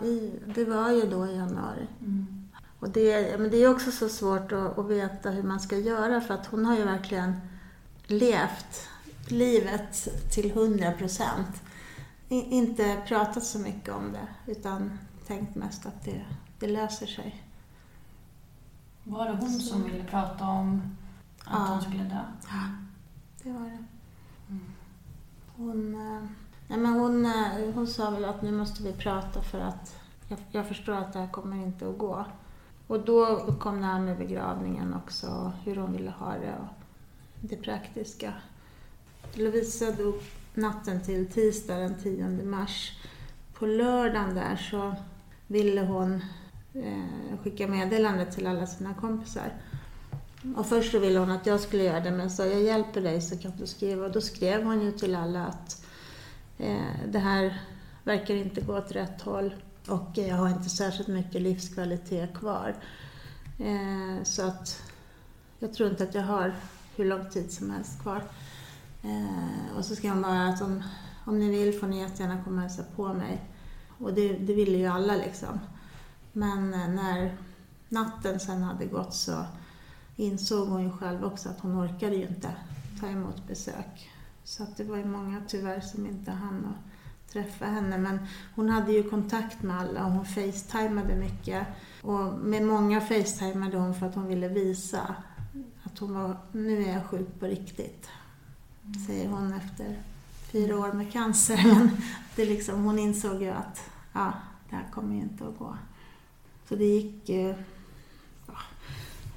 [0.55, 1.87] det var ju då i januari.
[1.99, 2.49] Mm.
[2.79, 6.21] Och det, men det är också så svårt att, att, veta hur man ska göra
[6.21, 7.33] för att hon har ju verkligen
[8.07, 8.89] levt
[9.27, 11.61] livet till hundra procent.
[12.29, 16.25] Inte pratat så mycket om det utan tänkt mest att det,
[16.59, 17.43] det löser sig.
[19.03, 20.81] Var det hon som ville prata om
[21.45, 21.73] att Ja.
[21.73, 22.21] hon skulle dö?
[22.49, 22.67] Ja,
[23.43, 23.77] det var det.
[25.55, 26.23] Hon, eh,
[26.67, 29.95] nej men hon, eh, hon sa väl att nu måste vi prata för att
[30.27, 32.25] jag, jag förstår att det här kommer inte att gå.
[32.87, 36.67] Och då kom det här med begravningen också, hur hon ville ha det och
[37.41, 38.33] det praktiska.
[39.33, 40.15] Lovisa dog
[40.53, 42.91] natten till tisdag den 10 mars.
[43.53, 44.95] På lördagen där så
[45.47, 46.23] ville hon
[46.75, 49.53] Eh, skicka meddelande till alla sina kompisar.
[50.55, 53.21] Och först så ville hon att jag skulle göra det, men sa jag hjälper dig
[53.21, 54.05] så kan du skriva.
[54.05, 55.85] Och då skrev hon ju till alla att
[56.57, 57.61] eh, det här
[58.03, 59.55] verkar inte gå åt rätt håll
[59.87, 62.75] och jag har inte särskilt mycket livskvalitet kvar.
[63.59, 64.81] Eh, så att
[65.59, 66.55] jag tror inte att jag har
[66.95, 68.23] hur lång tid som helst kvar.
[69.03, 70.83] Eh, och så skrev hon bara att om,
[71.25, 73.41] om ni vill får ni jättegärna komma och hälsa på mig.
[73.97, 75.59] Och det, det ville ju alla liksom.
[76.33, 77.37] Men eh, när
[77.89, 79.45] natten sen hade gått så
[80.15, 82.55] insåg hon ju själv också att hon orkade ju inte
[82.99, 84.11] ta emot besök.
[84.43, 86.93] Så att det var ju många tyvärr som inte hann att
[87.33, 87.97] träffa henne.
[87.97, 88.19] Men
[88.55, 91.67] hon hade ju kontakt med alla och hon facetimade mycket.
[92.01, 95.15] Och med många facetimade hon för att hon ville visa
[95.83, 98.09] att hon var, nu är jag sjuk på riktigt.
[99.07, 100.01] Säger hon efter
[100.51, 101.61] fyra år med cancer.
[101.75, 101.97] Men
[102.35, 104.33] det liksom, hon insåg ju att ja,
[104.69, 105.77] det här kommer ju inte att gå.
[106.69, 107.55] Så det gick ja,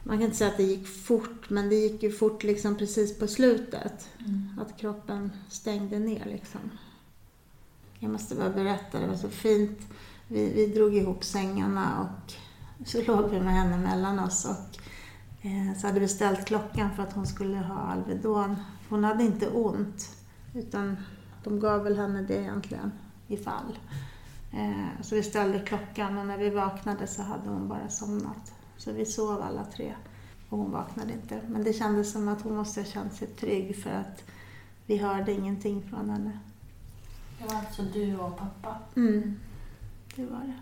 [0.03, 3.19] man kan inte säga att det gick fort, men det gick ju fort liksom precis
[3.19, 4.09] på slutet.
[4.61, 6.61] Att kroppen stängde ner liksom.
[7.99, 9.79] Jag måste bara berätta, det var så fint.
[10.29, 12.33] Vi, vi drog ihop sängarna och
[12.87, 14.79] så låg vi med henne mellan oss och
[15.47, 18.57] eh, så hade vi ställt klockan för att hon skulle ha Alvedon.
[18.89, 20.17] Hon hade inte ont,
[20.55, 20.97] utan
[21.45, 22.93] de gav väl henne det egentligen
[23.29, 23.79] ifall.
[23.83, 24.16] Eh,
[25.01, 28.53] så vi ställde klockan och när vi vaknade så hade hon bara somnat.
[28.77, 29.95] Så vi sov alla tre
[30.49, 31.41] och hon vaknade inte.
[31.49, 34.25] Men det kändes som att hon måste ha känt sig trygg för att
[34.87, 36.39] vi hörde ingenting från henne.
[37.39, 38.79] Det var alltså du och pappa.
[38.97, 39.41] Mm,
[40.17, 40.59] det var det.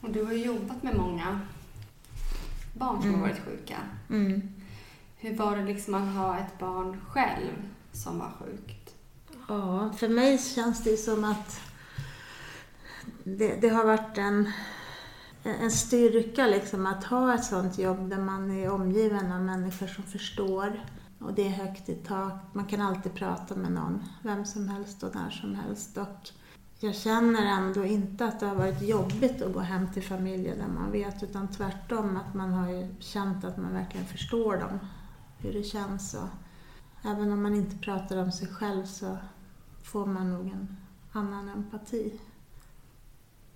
[0.00, 1.40] Och du har ju jobbat med många
[2.72, 3.76] barn som har varit sjuka.
[4.10, 4.52] Mm.
[5.16, 7.52] Hur var det liksom att ha ett barn själv
[7.92, 8.94] som var sjukt?
[9.48, 11.60] Ja, för mig känns det som att
[13.24, 14.52] det, det har varit en,
[15.42, 20.04] en styrka liksom att ha ett sånt jobb där man är omgiven av människor som
[20.04, 20.80] förstår.
[21.18, 22.32] Och det är högt i tak.
[22.52, 25.96] Man kan alltid prata med någon, vem som helst och när som helst.
[25.96, 26.30] Och
[26.80, 30.68] jag känner ändå inte att det har varit jobbigt att gå hem till familjer där
[30.68, 34.78] man vet, utan tvärtom att man har ju känt att man verkligen förstår dem,
[35.38, 36.14] hur det känns.
[36.14, 36.28] Och
[37.10, 39.18] även om man inte pratar om sig själv så
[39.82, 40.76] får man nog en
[41.12, 42.20] annan empati.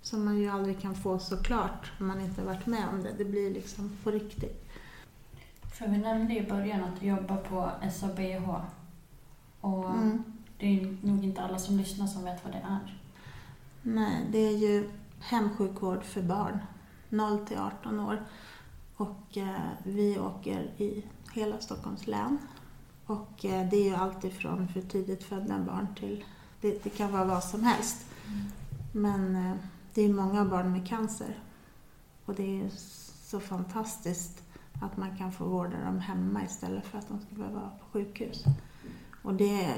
[0.09, 3.13] Som man ju aldrig kan få såklart om man inte har varit med om det.
[3.17, 4.65] Det blir liksom på riktigt.
[5.77, 8.49] För vi nämnde i början att du jobbar på SABH.
[9.61, 10.23] Och Mm.
[10.57, 12.99] det är nog inte alla som lyssnar som vet vad det är.
[13.81, 14.89] Nej, det är ju
[15.19, 16.59] hemsjukvård för barn,
[17.09, 18.21] 0 till 18 år.
[18.97, 22.37] Och eh, vi åker i hela Stockholms län.
[23.05, 26.25] Och eh, det är ju allt ifrån för tidigt födda barn till,
[26.61, 28.05] det, det kan vara vad som helst.
[28.91, 29.55] Men eh,
[29.97, 31.39] det är ju många barn med cancer.
[32.25, 32.69] Och det är
[33.23, 34.43] så fantastiskt
[34.81, 37.85] att man kan få vårda dem hemma istället för att de ska behöva vara på
[37.91, 38.43] sjukhus.
[39.23, 39.73] Och det,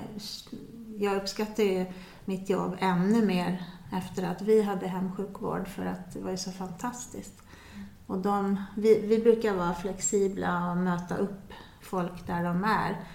[0.97, 1.85] jag uppskattar ju
[2.25, 6.51] mitt jobb ännu mer efter att vi hade hemsjukvård för att det var ju så
[6.51, 7.41] fantastiskt.
[8.07, 13.05] Och de, vi, vi brukar vara flexibla och möta upp folk där de är.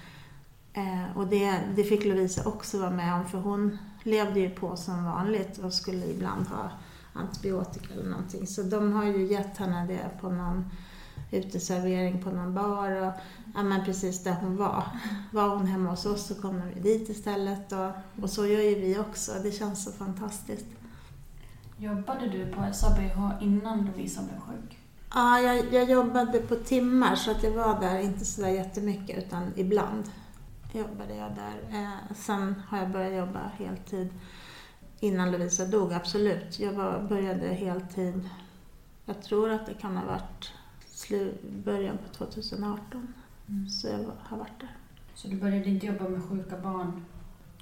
[0.72, 4.76] Eh, och det, det fick Lovisa också vara med om för hon levde ju på
[4.76, 6.70] som vanligt och skulle ibland ha
[7.14, 8.46] antibiotika eller någonting.
[8.46, 10.64] Så de har ju gett henne det på någon
[11.30, 13.12] uteservering på någon bar och
[13.54, 14.84] ja, men precis där hon var.
[15.30, 18.74] Var hon hemma hos oss så kommer vi dit istället och, och så gör ju
[18.74, 19.32] vi också.
[19.42, 20.66] Det känns så fantastiskt.
[21.76, 24.78] Jobbade du på SABH innan Lovisa blev sjuk?
[25.14, 29.18] Ja, jag, jag jobbade på timmar så att jag var där inte så där jättemycket
[29.18, 30.04] utan ibland
[30.72, 31.78] jobbade jag där.
[31.78, 34.08] Eh, sen har jag börjat jobba heltid
[35.04, 36.58] innan Lovisa dog, absolut.
[36.58, 38.28] Jag var, började heltid,
[39.04, 40.52] jag tror att det kan ha varit
[41.64, 43.14] början på 2018.
[43.70, 44.76] Så jag har varit där.
[45.14, 47.04] Så du började inte jobba med sjuka barn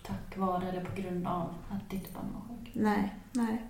[0.02, 2.70] tack vare eller på grund av att ditt barn var sjuk?
[2.74, 3.66] Nej, nej.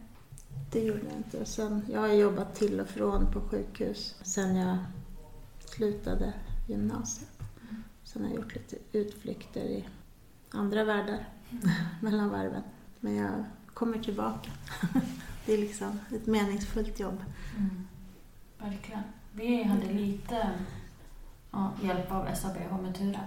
[0.73, 1.45] Det gjorde jag inte.
[1.45, 4.79] Sen, jag har jobbat till och från på sjukhus sen jag
[5.59, 6.35] slutade
[6.69, 7.31] gymnasiet.
[8.05, 9.89] Sen har jag gjort lite utflykter i
[10.51, 11.29] andra världar
[12.01, 12.63] mellan varven.
[13.01, 13.45] Men jag
[13.83, 14.51] kommer tillbaka.
[15.47, 17.25] Det är liksom ett meningsfullt jobb.
[17.59, 17.89] Mm.
[18.59, 19.03] Verkligen.
[19.33, 20.51] Vi hade lite
[21.51, 23.21] ja, hjälp av SABH med Ture.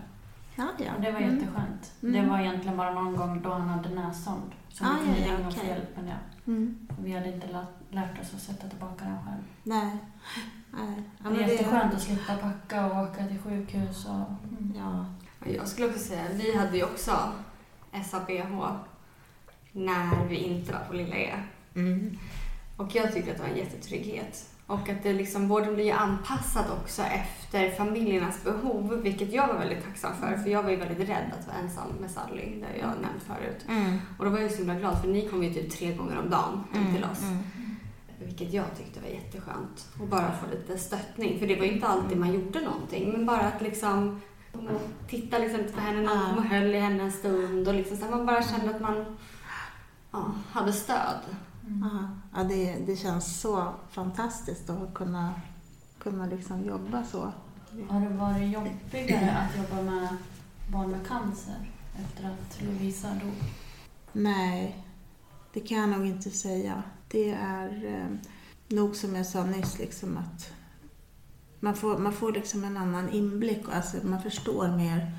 [0.56, 0.95] Ja, ja.
[0.95, 1.36] Och det var Mm.
[1.36, 1.91] jätteskönt.
[2.03, 2.14] Mm.
[2.24, 4.51] Det var egentligen bara någon gång då han hade näsond.
[4.70, 6.51] Så Ah, vi kunde ja, ja, ringa och få hjälp med det.
[6.51, 6.88] Mm.
[6.99, 9.43] Vi hade inte lärt, lärt oss att sätta tillbaka den själv.
[9.64, 9.97] Nej.
[10.72, 11.03] Nej.
[11.24, 14.06] Ja, det är jätteskönt att slippa packa och åka till sjukhus.
[14.06, 14.74] Och, mm.
[14.78, 15.06] Ja.
[15.51, 17.12] Jag skulle också säga, vi hade ju också
[18.06, 18.76] SABH
[19.76, 21.34] när vi inte var på Lilla E.
[21.76, 22.17] Mm.
[22.78, 24.49] Och jag tyckte att det var en jättetrygghet.
[24.67, 29.84] Och att det liksom, vården blir anpassad också efter familjernas behov, vilket jag var väldigt
[29.86, 30.38] tacksam för.
[30.38, 33.23] För jag var ju väldigt rädd att vara ensam med Sally, det har jag nämnt
[33.28, 33.65] förut.
[33.67, 33.97] Mm.
[34.19, 36.30] Och då var jag så himla glad, för ni kom ju typ tre gånger om
[36.30, 36.95] dagen hem Mm.
[36.95, 37.21] till oss.
[38.19, 39.88] Vilket jag tyckte var jätteskönt.
[40.01, 41.39] Och bara få lite stöttning.
[41.39, 43.11] För det var ju inte alltid man gjorde någonting.
[43.11, 44.21] Men bara att liksom
[45.09, 47.67] titta liksom på henne, någon och höll i henne en stund.
[47.67, 49.17] Och liksom så man bara kände att man
[50.16, 51.20] ja, hade stöd.
[51.82, 55.34] Ja, ja det, det känns så fantastiskt att kunna,
[55.99, 57.32] kunna liksom jobba så.
[57.89, 60.07] Har det varit jobbigare att jobba med
[60.72, 63.34] barn med cancer efter att Lovisa dog?
[64.11, 64.86] Nej,
[65.53, 66.84] det kan jag nog inte säga.
[67.07, 68.18] Det är eh,
[68.68, 70.51] nog som jag sa nyss, liksom att
[71.59, 73.68] man får, man får liksom en annan inblick.
[73.68, 75.11] och Alltså man förstår mer.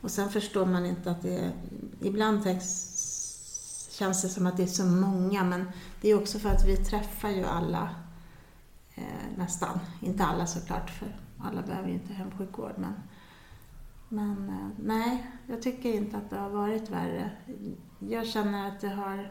[0.00, 1.52] Och sen förstår man inte att det.
[2.00, 2.93] Ibland tänks,
[3.94, 5.70] känns det som att det är så många, men
[6.00, 7.90] det är också för att vi träffar ju alla
[8.94, 9.78] eh, nästan.
[10.00, 12.74] Inte alla såklart, för alla behöver ju inte hemsjukvård.
[12.76, 12.94] Men,
[14.08, 17.30] men eh, nej, jag tycker inte att det har varit värre.
[17.98, 19.30] Jag känner att det har...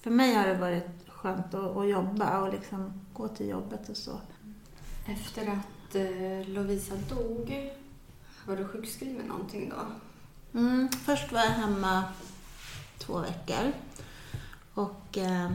[0.00, 3.96] För mig har det varit skönt att, att jobba och liksom gå till jobbet och
[3.96, 4.20] så.
[5.06, 7.70] Efter att eh, Lovisa dog,
[8.46, 9.82] var du sjukskriven någonting då?
[10.58, 12.04] Mm, först var jag hemma
[13.00, 13.72] två veckor.
[14.74, 15.50] Och eh,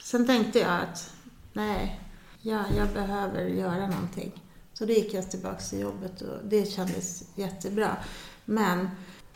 [0.00, 1.14] sen tänkte jag att
[1.52, 2.00] nej,
[2.42, 4.32] jag, jag behöver göra någonting.
[4.72, 7.96] Så då gick jag tillbaka till jobbet och det kändes jättebra.
[8.44, 8.88] Men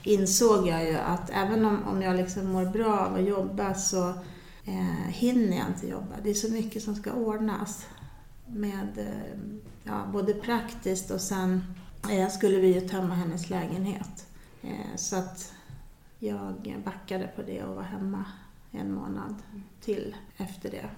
[0.03, 4.09] insåg jag ju att även om, om jag liksom mår bra av att jobba så
[4.65, 6.15] eh, hinner jag inte jobba.
[6.23, 7.87] Det är så mycket som ska ordnas.
[8.47, 9.41] Med eh,
[9.85, 11.65] ja, både praktiskt och sen
[12.11, 14.27] eh, skulle vi ju tömma hennes lägenhet.
[14.63, 15.53] Eh, så att
[16.23, 18.25] jag backade på det och var hemma
[18.71, 19.35] en månad
[19.81, 20.91] till efter det.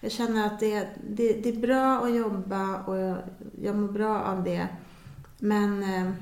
[0.00, 3.18] Jag känner att det, det, det är bra att jobba och jag,
[3.62, 4.68] jag mår bra av det.
[5.38, 6.12] Men eh,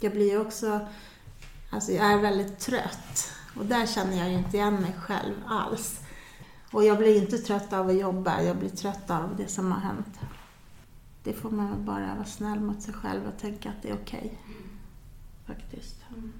[0.00, 0.80] jag blir ju också...
[1.70, 3.32] Alltså jag är väldigt trött.
[3.56, 6.00] Och där känner jag ju inte igen mig själv alls.
[6.72, 9.80] Och jag blir inte trött av att jobba, jag blir trött av det som har
[9.80, 10.20] hänt.
[11.22, 14.38] Det får man bara vara snäll mot sig själv och tänka att det är okej.
[15.46, 15.96] Faktiskt.
[16.08, 16.32] Mm.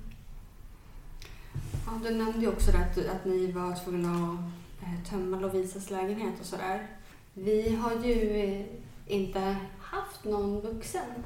[1.87, 6.41] Ja, du nämnde ju också att, att ni var tvungna att eh, tömma Lovisas lägenhet
[6.41, 6.87] och sådär.
[7.35, 8.67] Vi har ju eh,
[9.07, 11.25] inte haft någon vuxen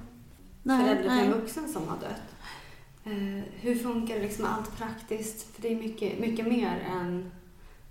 [0.64, 2.34] förälder till en vuxen som har dött.
[3.04, 5.54] Eh, hur funkar liksom allt praktiskt?
[5.54, 7.30] För det är mycket, mycket mer än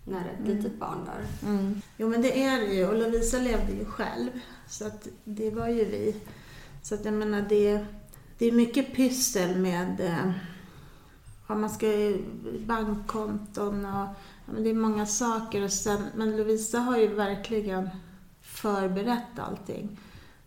[0.06, 1.50] när ett litet barn dör.
[1.50, 1.82] Mm.
[1.98, 4.30] Jo men det är det ju och Lovisa levde ju själv.
[4.68, 6.16] Så att det var ju vi.
[6.82, 7.86] Så att jag menar det,
[8.38, 10.02] det är mycket pyssel med
[11.54, 12.24] ja, man ska ju
[12.66, 15.64] bankkonton och ja, men det är många saker.
[15.64, 17.90] Och sen, men Lovisa har ju verkligen
[18.42, 20.00] förberett allting.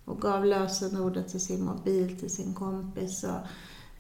[0.05, 3.41] Och gav lösenordet till sin mobil till sin kompis och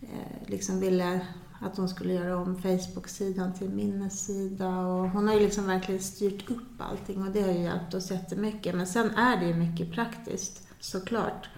[0.01, 1.27] eh, liksom ville
[1.61, 4.69] att hon skulle göra om Facebook-sidan till minnessida.
[4.69, 8.11] Och hon har ju liksom verkligen styrt upp allting och det har ju hjälpt oss
[8.11, 8.75] jättemycket.
[8.75, 11.49] Men sen är det ju mycket praktiskt, såklart.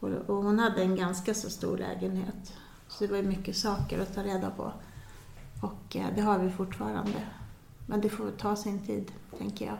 [0.00, 2.52] Och, och hon hade en ganska så stor lägenhet.
[3.00, 4.72] Så det var ju mycket saker att ta reda på.
[5.60, 7.26] Och eh, det har vi fortfarande.
[7.86, 9.76] Men det får ta sin tid, tänker jag.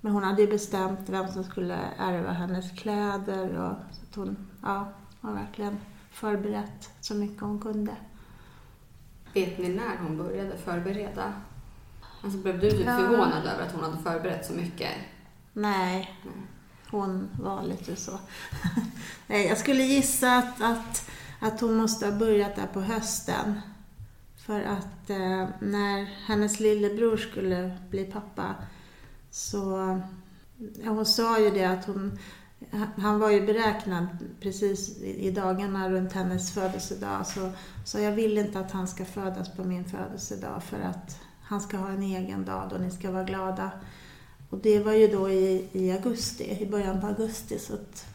[0.00, 4.36] Men hon hade ju bestämt vem som skulle ärva hennes kläder och så att hon
[4.62, 4.88] ja,
[5.20, 5.80] har verkligen
[6.10, 7.96] förberett så mycket hon kunde.
[9.34, 11.32] Vet ni när hon började förbereda?
[12.24, 12.96] Alltså blev du Ja.
[12.96, 14.92] förvånad över att hon hade förberett så mycket?
[15.52, 16.18] Nej,
[16.90, 18.18] hon var lite så.
[19.26, 21.09] Jag skulle gissa att, att,
[21.40, 23.60] att hon måste ha börjat där på hösten.
[24.36, 28.54] För att eh, när hennes lillebror skulle bli pappa
[29.30, 30.00] så...
[30.82, 32.18] Ja, hon sa ju det att hon...
[32.96, 34.06] Han var ju beräknad
[34.40, 37.26] precis i dagarna runt hennes födelsedag.
[37.26, 37.50] Så,
[37.84, 41.76] så jag vill inte att han ska födas på min födelsedag för att han ska
[41.76, 43.70] ha en egen dag då ni ska vara glada.
[44.50, 48.06] Och det var ju då i, i augusti, i början på augusti, så att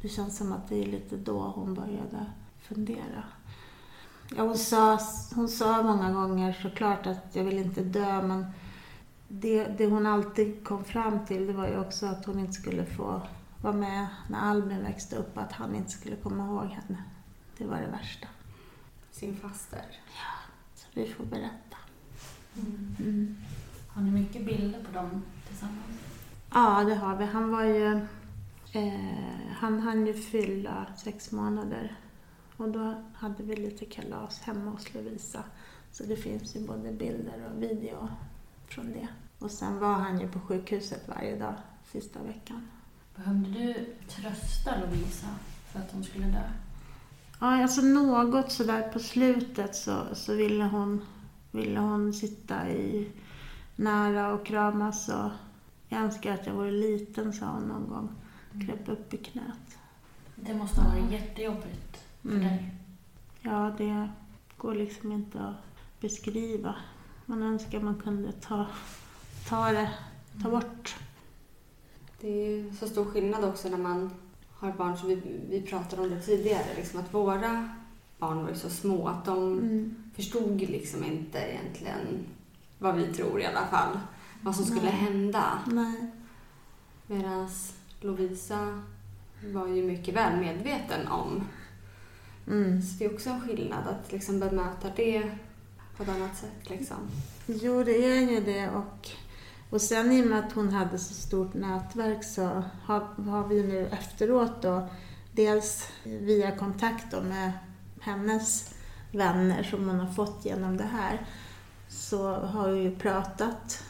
[0.00, 2.26] det känns som att det är lite då hon började
[2.74, 3.24] fundera.
[4.36, 4.98] Ja, hon, sa,
[5.34, 8.46] hon sa många gånger såklart att jag vill inte dö, men
[9.28, 12.84] det, det hon alltid kom fram till det var ju också att hon inte skulle
[12.84, 13.22] få
[13.62, 17.02] vara med när Albin växte upp, att han inte skulle komma ihåg henne.
[17.58, 18.28] Det var det värsta.
[19.10, 19.84] Sin faster?
[20.06, 21.76] Ja, så vi får berätta.
[22.56, 22.96] Mm.
[22.98, 23.36] Mm.
[23.88, 26.00] Har ni mycket bilder på dem tillsammans?
[26.52, 27.24] Ja, det har vi.
[27.24, 28.06] Han var ju...
[28.72, 31.96] Eh, han hann ju fylla sex månader.
[32.62, 35.44] Och då hade vi lite kalas hemma hos Lovisa.
[35.90, 38.08] Så det finns ju både bilder och video
[38.68, 39.08] från det.
[39.38, 41.54] Och sen var han ju på sjukhuset varje dag
[41.92, 42.68] sista veckan.
[43.16, 43.74] Behövde du
[44.08, 45.26] trösta Lovisa
[45.72, 46.42] för att hon skulle dö?
[47.40, 51.04] Ja, alltså något sådär på slutet så, så ville, hon,
[51.50, 53.10] ville hon sitta i
[53.76, 55.30] nära och kramas och
[55.88, 58.08] jag önskar att jag vore liten, sa hon någon gång.
[58.66, 59.78] Kröp upp i knät.
[60.36, 62.40] Det måste ha varit jättejobbigt för mm.
[62.40, 62.74] dig.
[63.40, 64.08] Ja, det
[64.56, 66.74] går liksom inte att beskriva.
[67.26, 68.66] Man önskar man kunde ta,
[69.48, 69.90] ta det,
[70.42, 70.96] ta bort.
[72.20, 74.10] Det är ju så stor skillnad också när man
[74.52, 77.68] har barn, som vi, vi pratade om det tidigare, liksom att våra
[78.18, 79.94] barn var ju så små att de mm.
[80.14, 82.26] förstod liksom inte egentligen
[82.78, 83.98] vad vi tror i alla fall,
[84.42, 84.92] vad som skulle Nej.
[84.92, 85.58] hända.
[87.06, 87.48] Medan
[88.00, 88.82] Lovisa
[89.52, 91.44] var ju mycket väl medveten om.
[92.46, 92.82] Mm.
[92.82, 95.30] Så det är också en skillnad att liksom bemöta det
[95.96, 96.70] på ett annat sätt.
[96.70, 96.96] Liksom.
[97.46, 98.70] Jo, det är ju det.
[98.70, 99.08] Och,
[99.70, 103.62] och sen i och med att hon hade så stort nätverk så har, har vi
[103.62, 104.88] nu efteråt då
[105.32, 107.52] dels via kontakt då med
[108.00, 108.74] hennes
[109.12, 111.26] vänner som hon har fått genom det här
[111.88, 113.84] så har vi ju pratat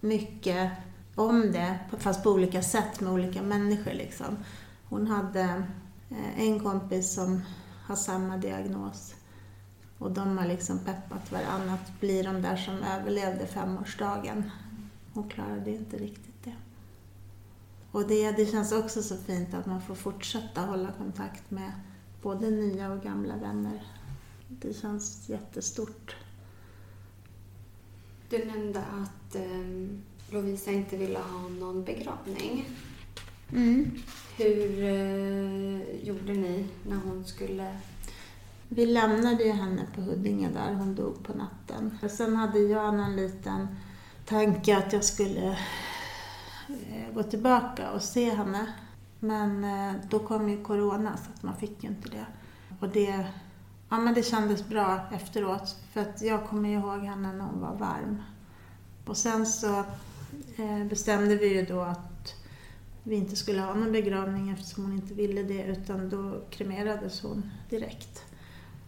[0.00, 0.70] mycket
[1.14, 3.92] om det, fast på olika sätt med olika människor.
[3.92, 4.36] Liksom.
[4.88, 5.62] Hon hade
[6.10, 7.42] eh, en kompis som
[7.86, 9.14] har samma diagnos
[9.98, 14.50] och de har liksom peppat varandra att bli de där som överlevde femårsdagen.
[15.12, 16.54] Hon klarade inte riktigt det.
[17.90, 21.72] Och det, det känns också så fint att man får fortsätta hålla kontakt med
[22.22, 23.86] både nya och gamla vänner.
[24.48, 26.16] Det känns jättestort.
[28.30, 29.88] Du nämnde att eh,
[30.30, 32.68] Lovisa inte ville ha någon begravning.
[33.52, 33.90] Mm.
[34.36, 37.76] Hur eh, gjorde ni när hon skulle...
[38.68, 41.98] Vi lämnade ju henne på Huddinge där, hon dog på natten.
[42.02, 43.68] Och sen hade jag en liten
[44.24, 45.58] tanke att jag skulle
[46.68, 48.66] eh, gå tillbaka och se henne.
[49.20, 52.26] Men eh, då kom ju Corona så att man fick ju inte det.
[52.80, 53.26] Och det
[53.88, 55.76] Ja, men det kändes bra efteråt.
[55.92, 58.22] För att jag kommer ihåg henne när hon var varm.
[59.06, 59.78] Och sen så
[60.56, 62.15] eh, bestämde vi ju då att
[63.06, 65.64] vi inte skulle ha någon begravning eftersom hon inte ville det.
[65.64, 68.24] Utan då kremerades hon direkt.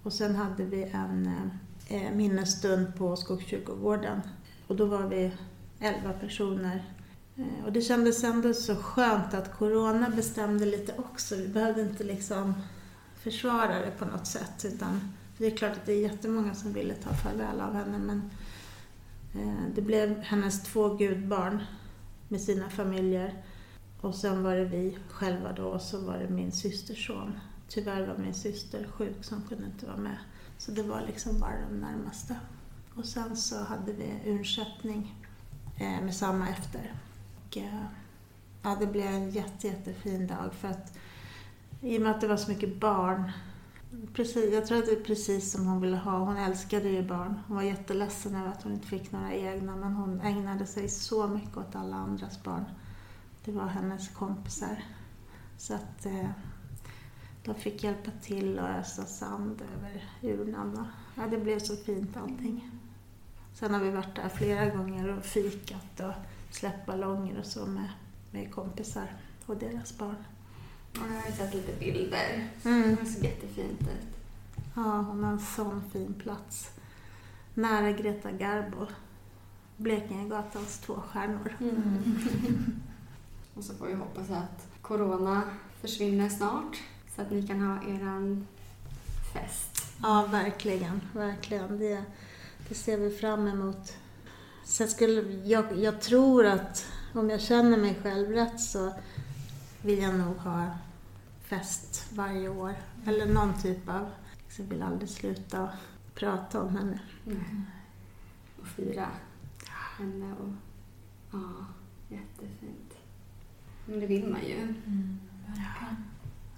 [0.02, 4.20] Och sen hade vi en eh, eh, minnesstund på Skogskyrkogården.
[4.66, 5.32] Och då var vi
[5.80, 6.84] elva personer.
[7.36, 11.36] Eh, och det kändes ändå så skönt att Corona bestämde lite också.
[11.36, 12.54] Vi behövde inte liksom
[13.14, 14.64] försvara det på något sätt.
[14.64, 15.00] Utan
[15.38, 18.30] det är klart att det är jättemånga som ville ta farväl av henne men
[19.34, 21.62] eh, det blev hennes två gudbarn
[22.28, 23.42] med sina familjer
[24.00, 27.32] och sen var det vi själva då och så var det min systerson.
[27.68, 30.18] Tyvärr var min syster sjuk så hon kunde inte vara med.
[30.58, 32.36] Så det var liksom bara de närmaste.
[32.94, 35.24] Och sen så hade vi urnsättning
[35.76, 36.94] eh, med samma efter.
[37.46, 37.84] Och, eh,
[38.62, 40.98] ja, det blev en jätte, jättefin dag för att
[41.80, 43.32] i och med att det var så mycket barn.
[44.14, 46.18] Precis, jag tror att det är precis som hon ville ha.
[46.18, 47.40] Hon älskade ju barn.
[47.46, 51.26] Hon var jätteledsen över att hon inte fick några egna men hon ägnade sig så
[51.26, 52.64] mycket åt alla andras barn.
[53.44, 54.84] Det var hennes kompisar.
[55.56, 56.30] Så att eh,
[57.44, 60.86] de fick hjälpa till och ösa sand över urnan.
[61.14, 62.70] Ja, det blev så fint allting.
[63.54, 66.12] Sen har vi varit där flera gånger och fikat och
[66.50, 67.90] släppt ballonger och så med,
[68.30, 69.12] med kompisar
[69.46, 70.24] och deras barn.
[70.94, 72.48] Jag har sett lite bilder.
[72.64, 72.96] Mm.
[73.00, 74.18] Det ser jättefint ut.
[74.74, 76.70] Ja, hon har en sån fin plats.
[77.54, 78.86] Nära Greta Garbo.
[79.76, 81.56] Blekingegatans två stjärnor.
[81.60, 82.14] Mm.
[83.58, 85.42] Och så får vi hoppas att Corona
[85.80, 86.76] försvinner snart
[87.16, 88.46] så att ni kan ha eran
[89.32, 89.86] fest.
[90.02, 91.00] Ja, verkligen.
[91.12, 91.78] Verkligen.
[91.78, 92.02] Det,
[92.68, 93.96] det ser vi fram emot.
[94.64, 98.92] Sen skulle, jag, jag tror att om jag känner mig själv rätt så
[99.82, 100.70] vill jag nog ha
[101.42, 102.74] fest varje år.
[103.06, 104.10] Eller någon typ av...
[104.56, 105.68] Jag vill aldrig sluta
[106.14, 107.00] prata om henne.
[107.26, 107.62] Mm.
[108.60, 109.08] Och fira
[109.98, 110.34] henne.
[110.40, 110.52] Och,
[111.32, 111.66] ja,
[112.08, 112.87] jättefint.
[113.88, 114.56] Men det vill man ju.
[114.56, 115.18] Mm.
[115.56, 115.86] Ja.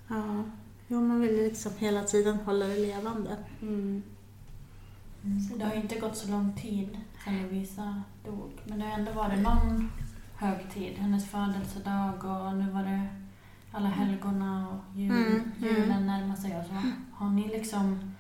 [0.08, 0.44] ja.
[0.88, 3.36] Jo, man vill liksom hela tiden hålla det levande.
[3.62, 4.02] Mm.
[5.24, 5.40] Mm.
[5.40, 8.50] Så det har ju inte gått så lång tid sedan Lovisa dog.
[8.64, 9.90] Men det har ändå varit någon
[10.36, 10.94] högtid.
[10.96, 13.06] Hennes födelsedag och nu var det
[13.72, 15.74] alla helgona och jul, mm, mm.
[15.76, 16.58] julen närmar sig.
[16.58, 16.72] Och så.
[17.12, 18.14] Har ni liksom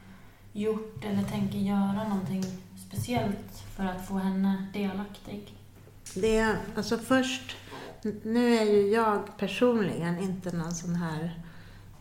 [0.52, 2.44] gjort eller tänker göra någonting
[2.88, 5.54] speciellt för att få henne delaktig?
[6.14, 7.56] Det är, alltså först,
[8.22, 11.40] nu är ju jag personligen inte någon sån här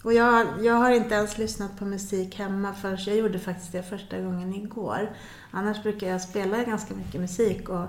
[0.02, 3.82] och jag, jag har inte ens lyssnat på musik hemma förrän jag gjorde faktiskt det
[3.82, 5.16] första gången igår.
[5.50, 7.86] Annars brukar jag spela ganska mycket musik och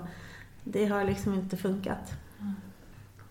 [0.64, 2.12] det har liksom inte funkat.
[2.40, 2.54] Mm.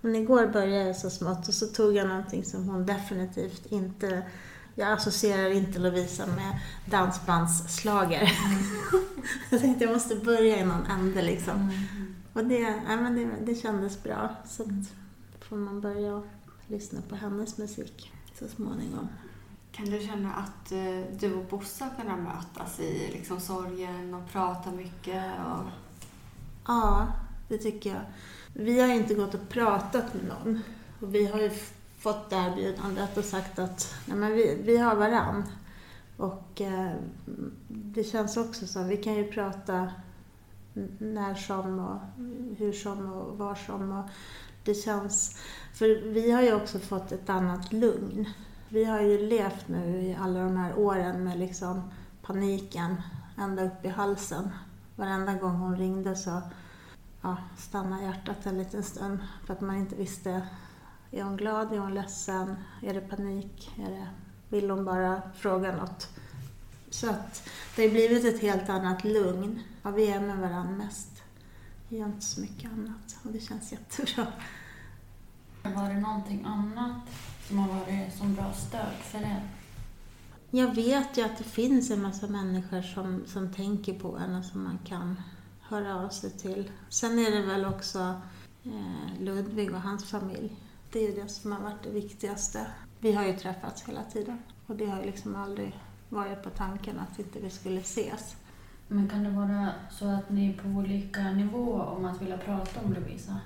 [0.02, 4.24] Men igår började jag så smått och så tog jag någonting som hon definitivt inte...
[4.76, 8.22] Jag associerar inte Lovisa med dansbandsslager.
[8.22, 8.64] Mm.
[9.50, 11.56] jag tänkte jag måste börja i någon ände liksom.
[11.56, 12.16] Mm.
[12.34, 14.36] Och det, ja, men det, det kändes bra.
[14.46, 14.64] Så
[15.40, 16.24] får man börja
[16.68, 18.12] lyssna på hennes musik
[18.42, 19.08] så småningom.
[19.72, 24.32] Kan du känna att eh, du och Bosse har kunnat mötas i liksom sorgen och
[24.32, 25.24] prata mycket?
[25.46, 25.70] Och...
[26.68, 27.08] Ja,
[27.48, 28.02] det tycker jag.
[28.54, 30.62] Vi har inte gått och pratat med någon.
[31.02, 31.52] Och vi har ju
[31.98, 35.44] fått erbjudandet och sagt att nej men vi, vi har varann.
[36.18, 36.92] Och eh,
[37.68, 38.84] det känns också så.
[38.84, 39.92] Vi kan ju prata
[40.98, 42.00] när som och
[42.58, 43.92] hur som och var som.
[43.92, 44.10] Och
[44.64, 45.38] det känns...
[45.82, 48.30] För vi har ju också fått ett annat lugn.
[48.70, 53.02] Vi har ju levt nu i alla de här åren med liksom paniken
[53.38, 54.50] ända upp i halsen.
[54.96, 56.42] Varenda gång hon ringde så
[57.22, 60.48] ja, stannade hjärtat en liten stund för att man inte visste
[61.12, 61.74] är hon glad?
[61.74, 62.56] Är hon ledsen?
[62.82, 63.74] Är det panik?
[63.78, 64.08] Är det,
[64.50, 66.10] vill hon bara fråga något?
[66.90, 69.60] Så att det har blivit ett helt annat lugn.
[69.84, 71.24] Ja, vi är med varandra mest.
[71.90, 74.28] Vi gör inte så mycket annat och det känns jättebra.
[75.64, 77.02] Var det någonting annat
[77.48, 79.42] som har varit som bra stöd för er?
[80.52, 84.46] Jag vet ju att det finns en massa människor som, som tänker på en och
[84.46, 85.22] som man kan
[85.62, 86.72] höra av sig till.
[86.90, 88.22] Sen är det väl också
[88.64, 90.56] eh, Ludvig och hans familj.
[90.92, 92.68] Det är ju det som har varit det viktigaste.
[93.00, 97.00] Vi har ju träffats hela tiden och det har ju liksom aldrig varit på tanken
[97.00, 98.36] att inte vi skulle ses.
[98.88, 102.80] Men kan det vara så att ni är på olika nivåer om att vilja prata
[102.86, 103.38] om Lovisa?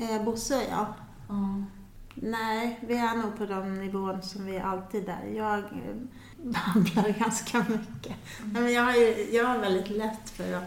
[0.00, 0.94] Eh, Bosse, ja.
[1.30, 1.66] Mm.
[2.14, 5.24] Nej, vi är nog på de nivåerna som vi alltid är.
[5.36, 5.96] Jag eh,
[6.36, 8.16] babblar ganska mycket.
[8.40, 8.52] Mm.
[8.52, 8.94] Men jag, har
[9.34, 10.62] jag har väldigt lätt för att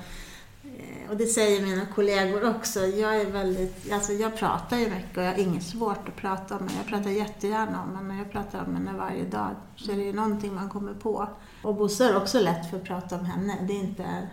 [0.63, 2.79] eh, och det säger mina kollegor också.
[2.79, 6.55] Jag är väldigt, alltså jag pratar ju mycket och jag har inget svårt att prata
[6.55, 6.73] om henne.
[6.77, 8.17] Jag pratar jättegärna om henne.
[8.17, 9.55] Jag pratar om henne varje dag.
[9.75, 11.27] Så det är ju någonting man kommer på.
[11.63, 13.57] Och Bosse är också lätt för att prata om henne.
[13.67, 14.27] Det är inte,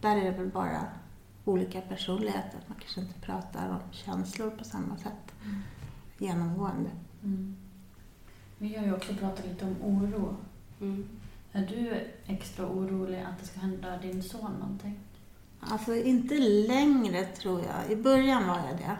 [0.00, 0.80] där är det väl bara
[1.44, 2.60] olika personligheter.
[2.66, 5.31] Man kanske inte pratar om känslor på samma sätt mm.
[6.18, 6.90] Genomgående.
[7.24, 7.56] Mm.
[8.58, 10.36] Vi har ju också pratat lite om oro.
[10.80, 11.08] Mm.
[11.52, 15.00] Är du extra orolig att det ska hända din son någonting?
[15.60, 16.34] Alltså inte
[16.68, 17.98] längre tror jag.
[17.98, 18.96] I början var jag det.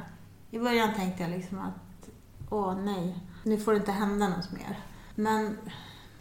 [0.51, 2.11] I början tänkte jag liksom att
[2.51, 4.79] åh nej, nu får det inte hända något mer.
[5.15, 5.59] Men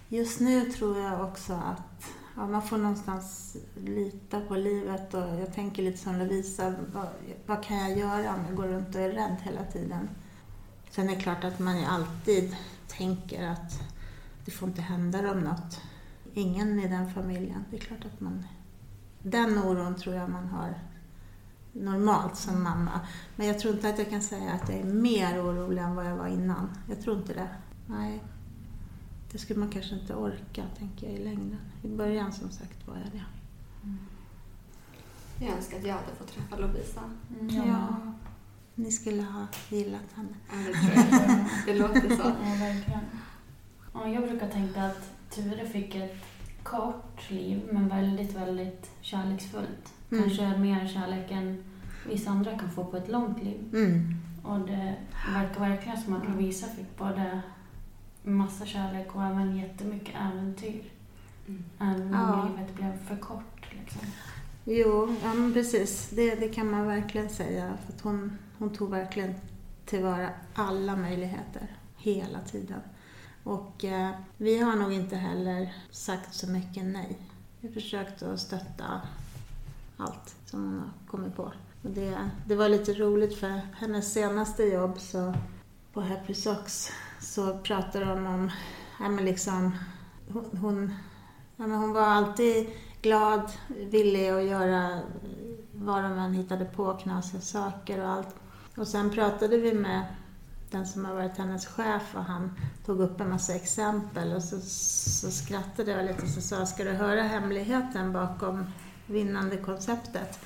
[0.09, 5.53] just nu tror jag också att ja, man får någonstans lita på livet och jag
[5.53, 7.07] tänker lite som Lovisa, vad,
[7.45, 10.09] vad kan jag göra om jag går runt och är rädd hela tiden?
[10.89, 12.55] Sen är det klart att man ju alltid
[12.87, 13.81] tänker att
[14.45, 15.81] det får inte hända dem något.
[16.33, 17.65] Ingen i den familjen.
[17.69, 18.45] Det är klart att man...
[19.23, 20.79] Den oron tror jag man har
[21.73, 22.99] normalt som mamma.
[23.35, 26.05] Men jag tror inte att jag kan säga att jag är mer orolig än vad
[26.05, 26.69] jag var innan.
[26.89, 27.49] Jag tror inte det.
[27.85, 28.23] Nej.
[29.31, 31.57] Det skulle man kanske inte orka, tänker jag, i längden.
[31.83, 33.23] I början som sagt var jag det.
[33.83, 33.97] Mm.
[35.39, 37.01] Jag önskar att jag hade fått träffa Lovisa.
[37.39, 37.63] Mm, ja.
[37.67, 38.13] ja.
[38.75, 40.35] Ni skulle ha gillat henne.
[40.51, 41.45] Ja, det tror jag.
[41.65, 42.23] det låter så.
[42.43, 43.05] Ja, verkligen.
[43.93, 46.25] Ja, jag brukar tänka att Ture fick ett
[46.63, 49.93] kort liv, men väldigt, väldigt kärleksfullt.
[50.11, 50.23] Mm.
[50.23, 51.63] Kanske mer kärlek än
[52.07, 53.69] vissa andra kan få på ett långt liv.
[53.73, 54.15] Mm.
[54.43, 54.95] Och det
[55.33, 57.41] verkar verkligen som att Lovisa fick både
[58.23, 60.91] massa kärlek och även jättemycket äventyr.
[61.47, 61.63] Mm.
[61.79, 62.33] Även Ja.
[62.41, 63.65] om livet blev för kort.
[63.79, 64.01] Liksom.
[64.65, 66.09] Jo, ja, men precis.
[66.09, 67.77] Det, det kan man verkligen säga.
[67.85, 69.33] För att hon, hon tog verkligen
[69.85, 71.67] tillvara alla möjligheter
[71.97, 72.79] hela tiden.
[73.43, 77.17] Och eh, vi har nog inte heller sagt så mycket nej.
[77.61, 79.01] Vi har försökt att stötta
[79.97, 81.43] allt som hon har kommit på.
[81.83, 85.33] Och det, det var lite roligt för hennes senaste jobb så,
[85.93, 86.91] på Happy Socks
[87.21, 88.51] så pratade de om,
[88.99, 89.77] ja men liksom,
[90.33, 90.93] hon, hon,
[91.55, 92.67] ja men hon var alltid
[93.01, 94.99] glad, villig att göra
[95.71, 98.35] vad de än hittade på, knasiga saker och allt.
[98.77, 100.05] Och sen pratade vi med
[100.71, 102.51] den som har varit hennes chef och han
[102.85, 106.83] tog upp en massa exempel och så, så skrattade jag lite och så sa ska
[106.83, 108.65] du höra hemligheten bakom
[109.05, 110.39] vinnande konceptet?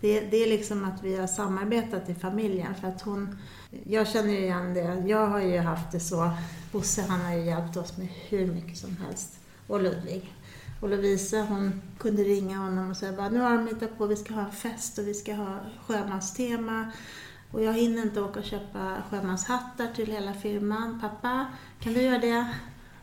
[0.00, 3.38] Det, det är liksom att vi har samarbetat i familjen för att hon,
[3.84, 6.30] jag känner ju igen det, jag har ju haft det så,
[6.72, 10.34] Bosse han har ju hjälpt oss med hur mycket som helst och Ludvig.
[10.80, 14.16] Och Lovisa hon kunde ringa honom och säga bara, nu har de hittat på, vi
[14.16, 16.92] ska ha en fest och vi ska ha sjömanstema.
[17.52, 21.00] Och jag hinner inte åka och köpa sjömanshattar till hela firman.
[21.00, 21.46] Pappa,
[21.80, 22.46] kan du göra det?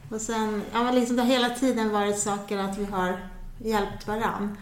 [0.10, 4.08] Och sen, ja men liksom det har hela tiden varit saker att vi har hjälpt
[4.08, 4.58] varann.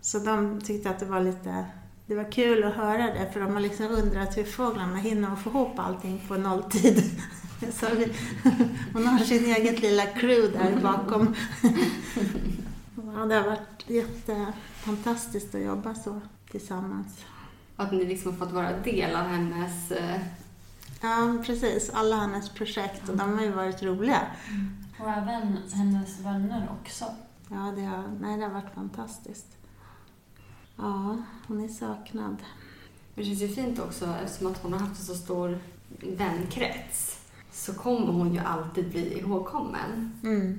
[0.00, 1.64] Så de tyckte att det var lite,
[2.06, 5.50] det var kul att höra det för de har liksom undrat hur fåglarna hinner få
[5.50, 7.02] ihop allting på nolltid.
[7.72, 8.12] Så vi,
[8.92, 11.34] hon har sin eget lilla crew där bakom.
[13.16, 17.06] Ja, det har varit jättefantastiskt att jobba så tillsammans.
[17.76, 19.90] Att ni liksom har fått vara del av hennes...
[19.90, 20.20] eh,
[21.00, 21.90] Ja, precis.
[21.94, 24.20] Alla hennes projekt och de har ju varit roliga.
[25.00, 27.04] Och även hennes vänner också.
[27.48, 29.46] Ja, det har, nej, det har varit fantastiskt.
[30.76, 31.16] Ja,
[31.46, 32.36] hon är saknad.
[33.14, 35.58] Det känns ju fint också eftersom att hon har haft en så stor
[36.16, 37.18] vänkrets.
[37.52, 40.12] Så kommer hon ju alltid bli ihågkommen.
[40.22, 40.58] Mm.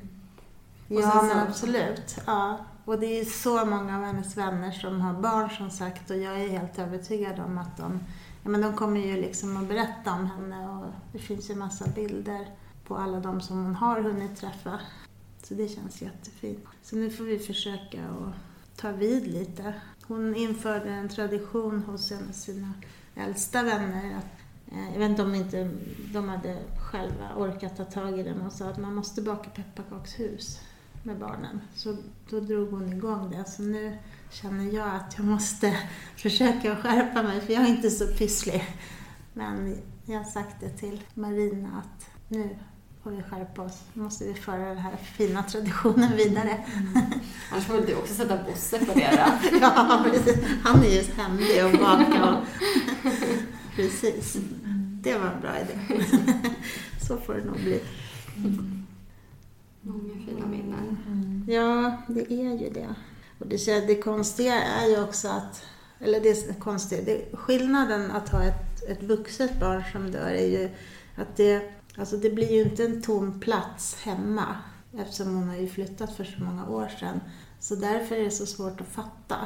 [0.88, 2.18] Ja, men så- absolut.
[2.28, 2.58] Ja.
[2.86, 6.42] Och det är så många av hennes vänner som har barn som sagt och jag
[6.42, 8.00] är helt övertygad om att de,
[8.44, 11.88] ja, men de kommer ju liksom att berätta om henne och det finns ju massa
[11.88, 12.48] bilder
[12.88, 14.80] på alla de som hon har hunnit träffa.
[15.44, 16.66] Så det känns jättefint.
[16.84, 18.34] Så nu får vi försöka att
[18.78, 19.74] ta vid lite.
[20.08, 22.74] Hon införde en tradition hos en av sina
[23.16, 25.70] äldsta vänner att eh, jag vet inte om inte
[26.14, 26.58] de hade
[26.92, 30.60] själva orkat ta tag i det, men hon sa att man måste baka pepparkakshus
[31.04, 31.62] med barnen.
[31.76, 31.98] Så
[32.30, 33.46] då drog hon igång det.
[33.50, 33.98] Så nu
[34.32, 35.78] känner jag att jag måste
[36.16, 38.64] försöka skärpa mig, för jag är inte så pysslig.
[39.34, 42.58] Men jag har sagt det till Marina att nu
[43.04, 43.82] får vi skärpa oss.
[43.94, 46.66] Nu måste vi föra den här fina traditionen vidare.
[47.52, 49.58] Annars får väl du också sätta Bosse på det då.
[49.62, 50.38] ja, precis.
[50.64, 52.44] Han är ju händig och baka och...
[53.76, 54.38] Precis.
[55.02, 56.06] Det var en bra idé.
[57.08, 57.82] så får det nog bli.
[59.82, 61.46] Många fina minnen.
[61.48, 62.96] Ja, det är ju det.
[63.40, 65.64] Och det, det konstiga är ju också att,
[66.00, 70.48] eller det är konstigt, det, skillnaden att ha ett, ett vuxet barn som dör är
[70.48, 70.70] ju
[71.16, 71.62] att det,
[71.98, 74.56] alltså det blir ju inte en tom plats hemma
[74.98, 77.20] eftersom hon har ju flyttat för så många år sedan.
[77.60, 79.38] Så därför är det så svårt att fatta.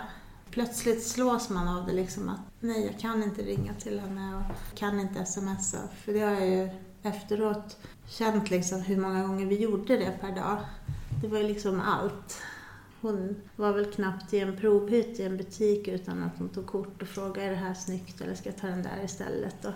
[0.52, 4.78] Plötsligt slås man av det liksom att nej, jag kan inte ringa till henne och
[4.78, 5.78] kan inte smsa.
[6.04, 6.70] För det har jag ju
[7.04, 7.78] efteråt
[8.08, 10.58] känt liksom hur många gånger vi gjorde det per dag.
[11.22, 12.42] Det var ju liksom allt.
[13.02, 17.02] Hon var väl knappt i en provhytt i en butik utan att hon tog kort
[17.02, 19.66] och frågade är det här snyggt eller ska jag ta den där istället.
[19.66, 19.74] Och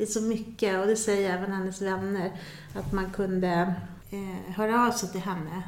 [0.00, 2.40] det är så mycket och det säger även hennes vänner
[2.74, 3.74] att man kunde
[4.10, 5.62] eh, höra av sig till henne.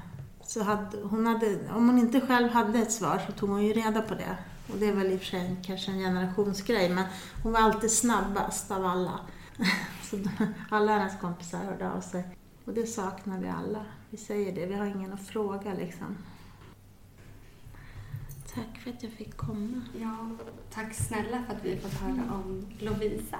[0.46, 3.72] Så hade, hon hade, om hon inte själv hade ett svar så tog hon ju
[3.72, 4.36] reda på det.
[4.72, 7.04] Och det är väl i och för sig kanske en generationsgrej men
[7.42, 9.20] hon var alltid snabbast av alla.
[10.02, 10.18] Så
[10.70, 12.24] alla hennes kompisar hörde av sig.
[12.64, 13.84] Och det saknar vi alla.
[14.10, 16.16] Vi säger det, vi har ingen att fråga liksom.
[18.54, 19.80] Tack för att jag fick komma.
[20.00, 20.30] Ja,
[20.70, 23.38] tack snälla för att vi fått höra om Lovisa.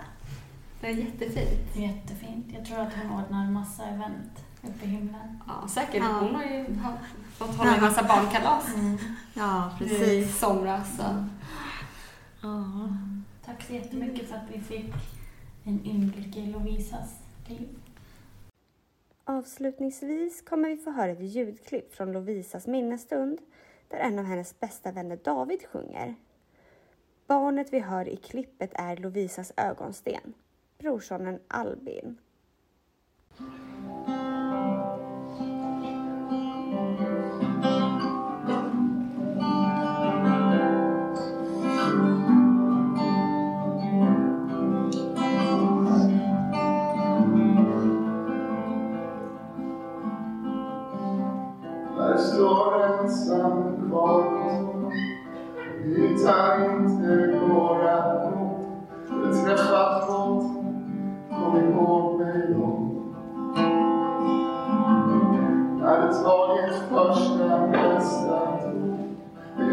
[0.83, 1.77] Det är jättefint.
[1.77, 2.47] Jättefint.
[2.55, 5.39] Jag tror att hon ordnar massa event uppe i himlen.
[5.47, 6.03] Ja, säkert.
[6.03, 6.19] Ja.
[6.21, 6.65] Hon har ju
[7.37, 8.67] fått hålla en massa barnkalas
[9.35, 10.39] Ja, i precis.
[10.39, 10.97] somras.
[10.97, 11.03] Så.
[12.43, 12.65] Ja.
[13.45, 14.95] Tack så jättemycket för att vi fick
[15.65, 17.19] en inblick i Lovisas
[17.49, 17.69] liv.
[19.25, 23.39] Avslutningsvis kommer vi få höra ett ljudklipp från Lovisas minnesstund
[23.89, 26.15] där en av hennes bästa vänner David sjunger.
[27.27, 30.35] Barnet vi hör i klippet är Lovisas ögonsten,
[30.83, 32.19] brorsonen Albin.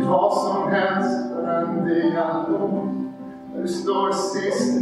[0.09, 2.89] vad som helst för en dialog.
[3.53, 4.81] Där du står sist.